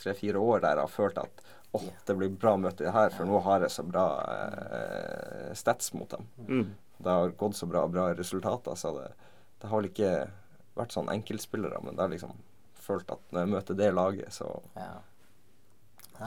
[0.00, 1.42] tre-fire år der har følt at
[1.72, 5.50] åh, det blir bra å møte de her, for nå har jeg så bra eh,
[5.58, 6.26] stats mot dem.
[6.48, 6.70] Mm.
[7.00, 9.10] Det har gått så bra, bra resultater, så det,
[9.60, 10.14] det har vel ikke
[10.78, 12.34] vært sånn enkeltspillere, men det har liksom
[12.80, 14.90] følt at når jeg møter det laget, så, ja.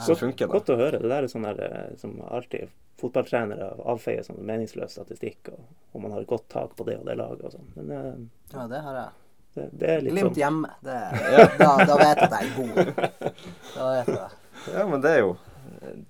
[0.05, 0.53] så funker det.
[0.53, 1.01] Godt å høre.
[1.01, 2.71] Det der er sånn der eh, som alltid
[3.01, 7.17] fotballtrenere avfeier som meningsløs statistikk, og om man har godt tak på det og det
[7.19, 7.73] laget og sånn.
[7.79, 8.13] Men eh,
[8.53, 9.09] ja, det har jeg.
[9.57, 10.71] det, det er litt Glimt sånn hjemme.
[10.85, 11.01] Det,
[11.63, 13.11] da, da vet jeg at jeg er god.
[13.73, 14.31] Da vet jeg det.
[14.71, 15.33] Ja, men det er jo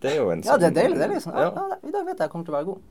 [0.01, 0.97] det er jo en Ja, det er sånn- deilig.
[0.99, 1.68] Det liksom ja, Ja.
[1.72, 2.82] ja, I dag vet jeg jeg kommer til å være god.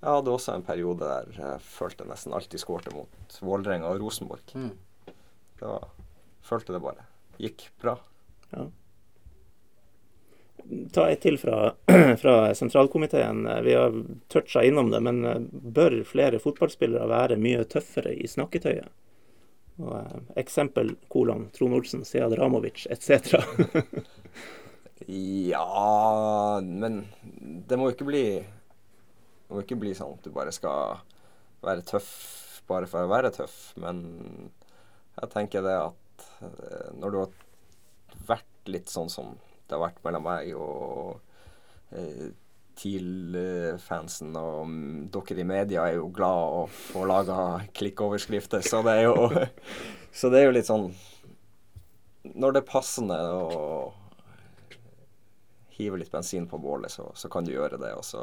[0.00, 4.00] Jeg hadde også en periode der jeg følte jeg nesten alltid skårte mot Vålerenga og
[4.00, 4.54] Rosenborg.
[4.54, 4.70] Mm.
[5.60, 5.78] Da
[6.42, 7.04] følte det bare
[7.38, 7.98] gikk bra.
[8.54, 8.66] Ja.
[10.92, 11.72] Ta et til fra,
[12.22, 13.42] fra sentralkomiteen.
[13.64, 13.92] Vi har
[14.28, 18.88] toucha innom det, men eh, bør flere fotballspillere være mye tøffere i snakketøyet?
[19.80, 23.40] Og, eh, eksempel kolon Trond Olsen, Sead Ramovic etc.
[25.10, 27.00] Ja Men
[27.66, 31.00] det må ikke bli Det må ikke bli sånn at du bare skal
[31.64, 32.12] være tøff
[32.70, 33.54] bare for å være tøff.
[33.82, 33.96] Men
[35.16, 37.32] jeg tenker det at eh, når du har
[38.28, 39.32] vært litt sånn som
[39.66, 41.18] det har vært mellom meg og
[41.90, 42.30] eh,
[42.80, 47.36] TIL-fansen, og dere i media er jo glad å få laga
[47.76, 49.46] klikkoverskrifter, så det er jo
[50.20, 50.88] Så det er jo litt sånn
[52.34, 53.50] Når det er passende å
[55.80, 57.94] hive litt bensin på bålet, så, så kan du gjøre det.
[57.96, 58.22] Og så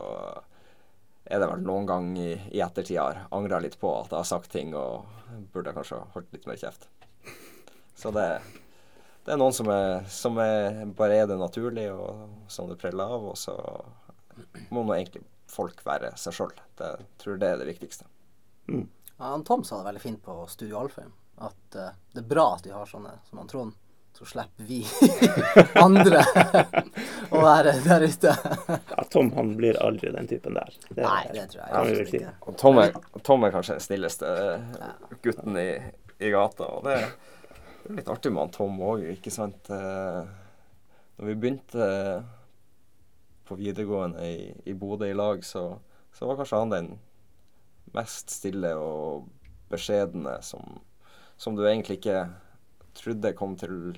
[1.28, 4.22] er det vel noen gang i, i ettertid jeg har angra litt på at jeg
[4.22, 5.10] har sagt ting og
[5.54, 6.88] burde kanskje holdt litt mer kjeft.
[7.98, 8.28] Så det,
[9.26, 13.16] det er noen som, er, som er, bare er det naturlig, og som det preller
[13.18, 13.26] av.
[13.34, 13.58] Og så
[14.70, 16.54] må nå egentlig folk være seg sjøl.
[16.80, 18.06] Jeg tror det er det viktigste.
[18.70, 18.86] Mm.
[19.18, 21.12] Ja, han Tom sa det veldig fint på Studio Alfheim.
[21.42, 23.76] At uh, det er bra at vi har sånne som han Trond.
[24.18, 24.80] Så slipper vi
[25.86, 26.24] andre
[27.36, 28.32] å være der ute.
[28.98, 30.74] Ja, Tom han blir aldri den typen der.
[30.90, 32.32] Det, Nei, det tror jeg jeg absolutt ikke.
[32.50, 32.96] Og Tom er,
[33.28, 34.32] Tom er kanskje den snilleste
[35.26, 35.68] gutten i,
[36.18, 36.72] i gata.
[36.80, 39.70] Og det er litt artig med han Tom òg, ikke sant.
[39.70, 40.24] Eh,
[41.18, 41.92] Når vi begynte
[43.48, 45.68] på videregående i, i Bodø i lag, så,
[46.14, 46.90] så var kanskje han den
[47.96, 49.30] mest stille og
[49.72, 50.82] beskjedne som,
[51.40, 52.26] som du egentlig ikke
[52.98, 53.96] trodde kom til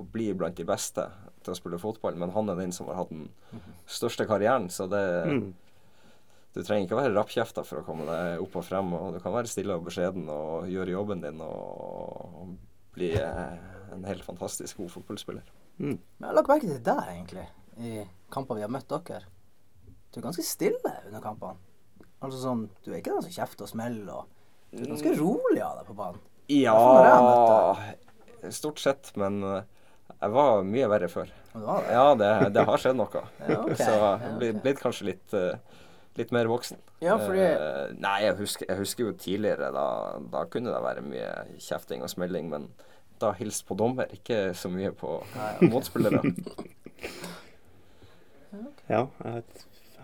[0.00, 1.04] å bli blant de beste
[1.44, 3.26] til å spille fotball, men han er den som har hatt den
[3.88, 5.52] største karrieren, så det Mm.
[6.54, 8.92] du trenger ikke å være rappkjefta for å komme deg opp og frem.
[8.94, 12.56] og Du kan være stille og beskjeden og gjøre jobben din og, og
[12.94, 15.42] bli en helt fantastisk god fotballspiller.
[15.78, 15.94] Mm.
[15.94, 17.46] Men jeg har lagt merke til deg, egentlig,
[17.78, 19.22] i kamper vi har møtt dere.
[20.12, 21.56] Du er ganske stille under kampene.
[22.20, 24.10] Altså sånn, Du er ikke den som kjefter og smeller.
[24.12, 24.26] og
[24.72, 26.20] Du er ganske rolig av deg på banen.
[26.50, 27.76] Ja
[28.50, 29.62] Stort sett, men eh,
[30.20, 31.28] jeg var mye verre før.
[31.52, 31.76] Det.
[31.92, 33.22] Ja, det, det har skjedd noe.
[33.50, 33.76] Ja, okay.
[33.78, 35.82] Så jeg ble, blitt, kanskje litt, eh,
[36.18, 36.80] litt mer voksen.
[37.04, 39.86] Ja, fordi Eh, nei, jeg husker, jeg husker jo tidligere, da,
[40.32, 41.30] da kunne det være mye
[41.60, 42.70] kjefting og smelling, men
[43.20, 45.18] da hilste på dommer, ikke så mye på
[45.68, 46.24] motspillere.
[48.90, 49.44] Ja, jeg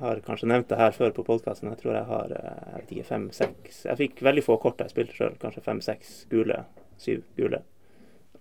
[0.01, 1.71] har kanskje nevnt det her før på podkasten.
[1.73, 4.87] Jeg tror jeg har eh, jeg vet ikke, fem-seks Jeg fikk veldig få kort da
[4.89, 5.39] jeg spilte sjøl.
[5.43, 6.63] Kanskje fem-seks gule.
[7.01, 7.63] Syv gule.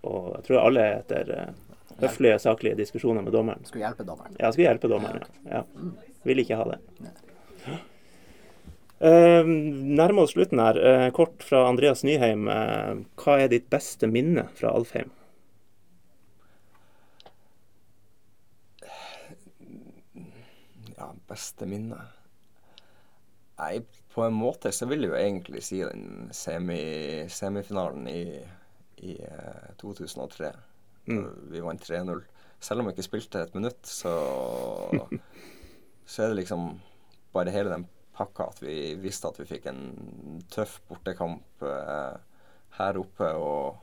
[0.06, 3.64] Og jeg tror alle er etter eh, høflige, saklige diskusjoner med dommeren.
[3.64, 4.36] skulle hjelpe dommeren.
[4.38, 5.24] Ja, skulle hjelpe dommeren.
[5.44, 5.62] Ja.
[5.62, 5.92] ja.
[6.26, 6.80] Ville ikke ha det.
[8.96, 10.78] Uh, nærmer oss slutten her.
[10.80, 12.48] Uh, kort fra Andreas Nyheim.
[12.48, 15.12] Uh, hva er ditt beste minne fra Alfheim?
[20.96, 21.98] Ja, beste minne
[23.56, 23.80] Nei,
[24.12, 28.24] på en måte så vil jeg jo egentlig si den semi, semifinalen i,
[29.00, 30.50] i eh, 2003.
[31.08, 31.22] Mm.
[31.54, 32.20] Vi vant 3-0.
[32.60, 34.12] Selv om jeg ikke spilte et minutt, så
[36.06, 36.68] Så er det liksom
[37.32, 39.80] bare hele den pakka at vi visste at vi fikk en
[40.52, 42.14] tøff bortekamp eh,
[42.76, 43.80] her oppe, og,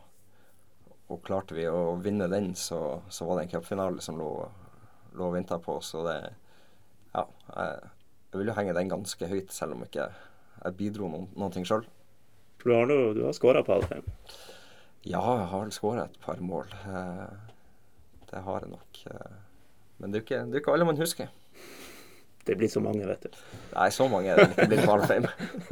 [1.09, 4.29] og klarte vi å vinne den, så, så var det en cupfinale som lå,
[5.19, 5.91] lå vinter på oss.
[5.93, 6.17] Så det
[7.13, 7.25] Ja.
[7.55, 7.89] Jeg,
[8.33, 10.07] jeg vil jo henge den ganske høyt, selv om ikke
[10.63, 11.83] jeg bidro noen, noen ting sjøl.
[12.61, 14.05] For du har, noe- du har skåra på Alfheim.
[15.03, 16.69] Ja, jeg har vel skåra et par mål.
[16.87, 17.25] Eh,
[18.31, 19.01] det har jeg nok.
[19.11, 19.33] Eh,
[19.99, 21.27] men det er jo ikke, ikke alle man husker.
[22.47, 23.35] Det blir så mange, vet du.
[23.75, 25.27] Nei, så mange er det ikke blitt på Alfheim.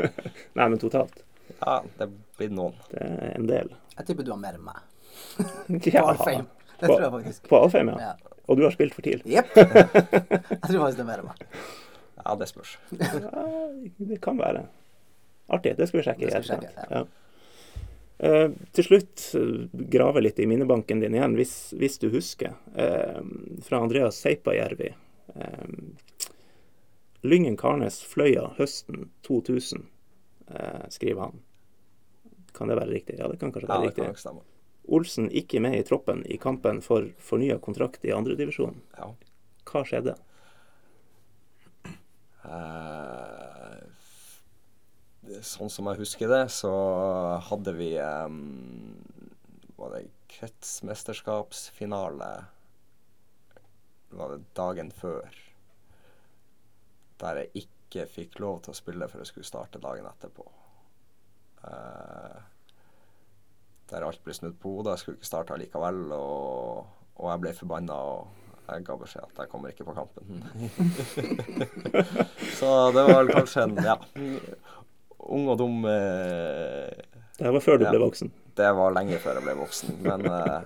[0.59, 1.23] Nei, men totalt.
[1.61, 2.75] Ja, det blir noen.
[2.91, 3.71] Det er en del.
[3.97, 4.83] Jeg tipper du har mer enn meg.
[5.95, 6.45] Ja, Alfheim.
[6.81, 7.49] Det tror jeg faktisk.
[7.51, 8.11] På Alfheim, ja.
[8.11, 8.30] Ja.
[8.51, 9.21] Og du har spilt for TIL.
[9.31, 9.53] Jepp.
[9.57, 11.45] Jeg tror faktisk det er mer enn meg.
[12.21, 12.75] Ja, det spørs.
[12.99, 13.45] Ja,
[14.11, 14.65] det kan være.
[15.51, 15.73] Artig.
[15.79, 16.27] Det skal vi sjekke.
[16.27, 17.01] Det skal vi sjekke, ja.
[17.01, 17.05] ja.
[18.21, 19.63] Eh, til slutt eh,
[19.95, 22.53] grave litt i minnebanken din igjen, hvis, hvis du husker.
[22.75, 23.17] eh,
[23.65, 24.91] fra Andreas Seipajärvi.
[25.31, 25.95] Uh,
[27.23, 29.85] Lyngen Karnes Fløya høsten 2000,
[30.51, 31.39] eh, skriver han.
[32.57, 33.15] Kan det være riktig?
[33.21, 34.19] Ja, det kan kanskje være Ja, det kan riktig.
[34.25, 34.41] stemme.
[34.91, 38.81] Olsen ikke med i troppen i kampen for fornya kontrakt i andredivisjon.
[38.97, 39.13] Ja.
[39.71, 40.17] Hva skjedde?
[42.43, 43.77] Eh,
[45.45, 46.71] sånn som jeg husker det, så
[47.47, 48.29] hadde vi eh,
[49.77, 50.01] Var det
[50.33, 52.31] kretsmesterskapsfinale
[54.17, 55.29] Var det dagen før?
[57.21, 60.45] Der jeg ikke fikk lov til å spille for jeg skulle starte dagen etterpå.
[61.69, 62.37] Eh,
[63.91, 64.93] der alt ble snudd på hodet.
[64.95, 66.85] Jeg skulle ikke starte likevel, og,
[67.19, 67.93] og jeg ble forbanna.
[67.93, 68.27] og
[68.71, 70.43] jeg ga beskjed at jeg kommer ikke på kampen.
[72.59, 73.97] Så det var vel kanskje en ja,
[75.31, 76.87] ung og dum eh,
[77.39, 77.91] Det var før du Ja.
[77.91, 78.31] ble voksen.
[78.55, 80.61] Det var lenge før jeg ble voksen, men eh,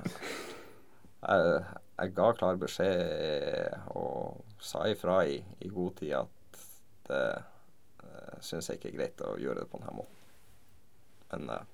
[1.26, 1.60] jeg,
[2.02, 6.62] jeg ga klar beskjed og sa ifra i, i god tid at
[7.10, 7.22] det
[8.04, 10.22] eh, syns jeg ikke er greit å gjøre det på denne måten.
[11.32, 11.66] Men eh,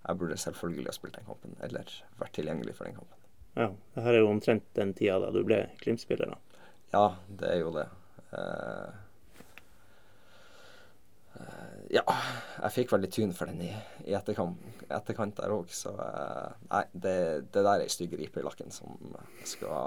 [0.00, 3.16] jeg burde selvfølgelig ha spilt den kampen, eller vært tilgjengelig for den kampen.
[3.58, 6.32] Ja, det her er jo omtrent den tida da du ble Glimt-spiller.
[6.32, 6.66] da.
[6.94, 7.06] Ja,
[7.40, 7.86] det er jo det.
[8.30, 8.92] Uh,
[11.34, 12.04] uh, ja,
[12.62, 13.72] jeg fikk veldig tyn for den i,
[14.06, 17.16] i etterkant, etterkant der òg, så uh, Nei, det,
[17.50, 18.94] det der er ei stygg ripe i lakken som
[19.42, 19.82] skulle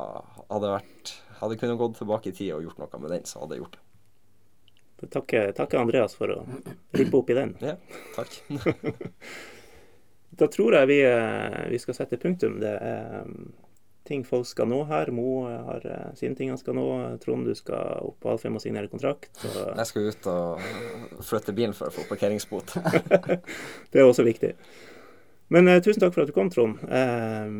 [0.51, 3.57] Hadde vært Hadde kunnet gått tilbake i tid og gjort noe med den, så hadde
[3.57, 3.87] jeg gjort det.
[5.11, 6.37] Takke, takke Andreas for å
[6.95, 7.57] rippe opp i den.
[7.59, 7.73] Ja,
[8.15, 8.37] takk.
[10.39, 12.59] Da tror jeg vi, eh, vi skal sette punktum.
[12.61, 13.51] Det er um,
[14.07, 15.11] ting folk skal nå her.
[15.15, 16.87] Mo har eh, sine ting han skal nå.
[17.23, 19.31] Trond, du skal opp på Alfheim og signere kontrakt.
[19.47, 22.75] Og Jeg skal ut og flytte bilen for å få parkeringsbot.
[23.93, 24.53] det er også viktig.
[25.53, 26.81] Men eh, tusen takk for at du kom, Trond.
[26.87, 27.53] Eh,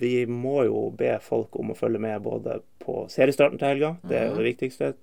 [0.00, 4.18] vi må jo be folk om å følge med både på seriestarten til helga, det
[4.18, 4.94] er jo det viktigste.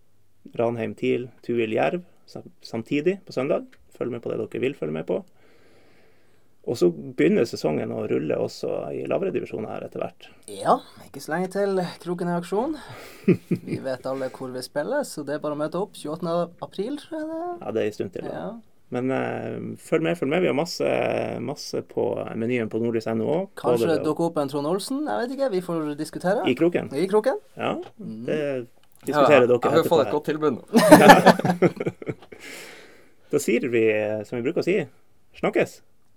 [0.57, 2.05] Ranheim TIL, Tuil Jerv
[2.63, 3.65] samtidig på søndag.
[3.97, 5.17] Følg med på det dere vil følge med på.
[6.67, 10.27] Og så begynner sesongen å rulle også i lavere divisjoner her etter hvert.
[10.51, 10.73] Ja,
[11.05, 12.75] ikke så lenge til Kroken er i aksjon.
[13.69, 16.33] Vi vet alle hvor vi spiller, så det er bare å møte opp 28.
[16.67, 17.53] april, tror jeg det er.
[17.61, 18.27] Ja, det er en stund til.
[18.27, 18.33] da.
[18.35, 18.49] Ja.
[18.95, 20.43] Men uh, følg med, følg med.
[20.43, 20.91] Vi har masse,
[21.43, 22.07] masse på
[22.39, 23.49] menyen på nordlys.no òg.
[23.59, 25.51] Kanskje det dukker opp en Trond Olsen, jeg vet ikke.
[25.55, 26.45] Vi får diskutere.
[26.47, 26.91] I kroken.
[26.95, 27.39] I Kroken.
[27.59, 28.63] Ja, det Ja,
[29.07, 30.63] diskuterer jeg dere har fått et godt tilbud nå.
[33.27, 33.83] Da sier vi,
[34.23, 34.77] som vi bruker å si,
[35.35, 35.81] snakkes.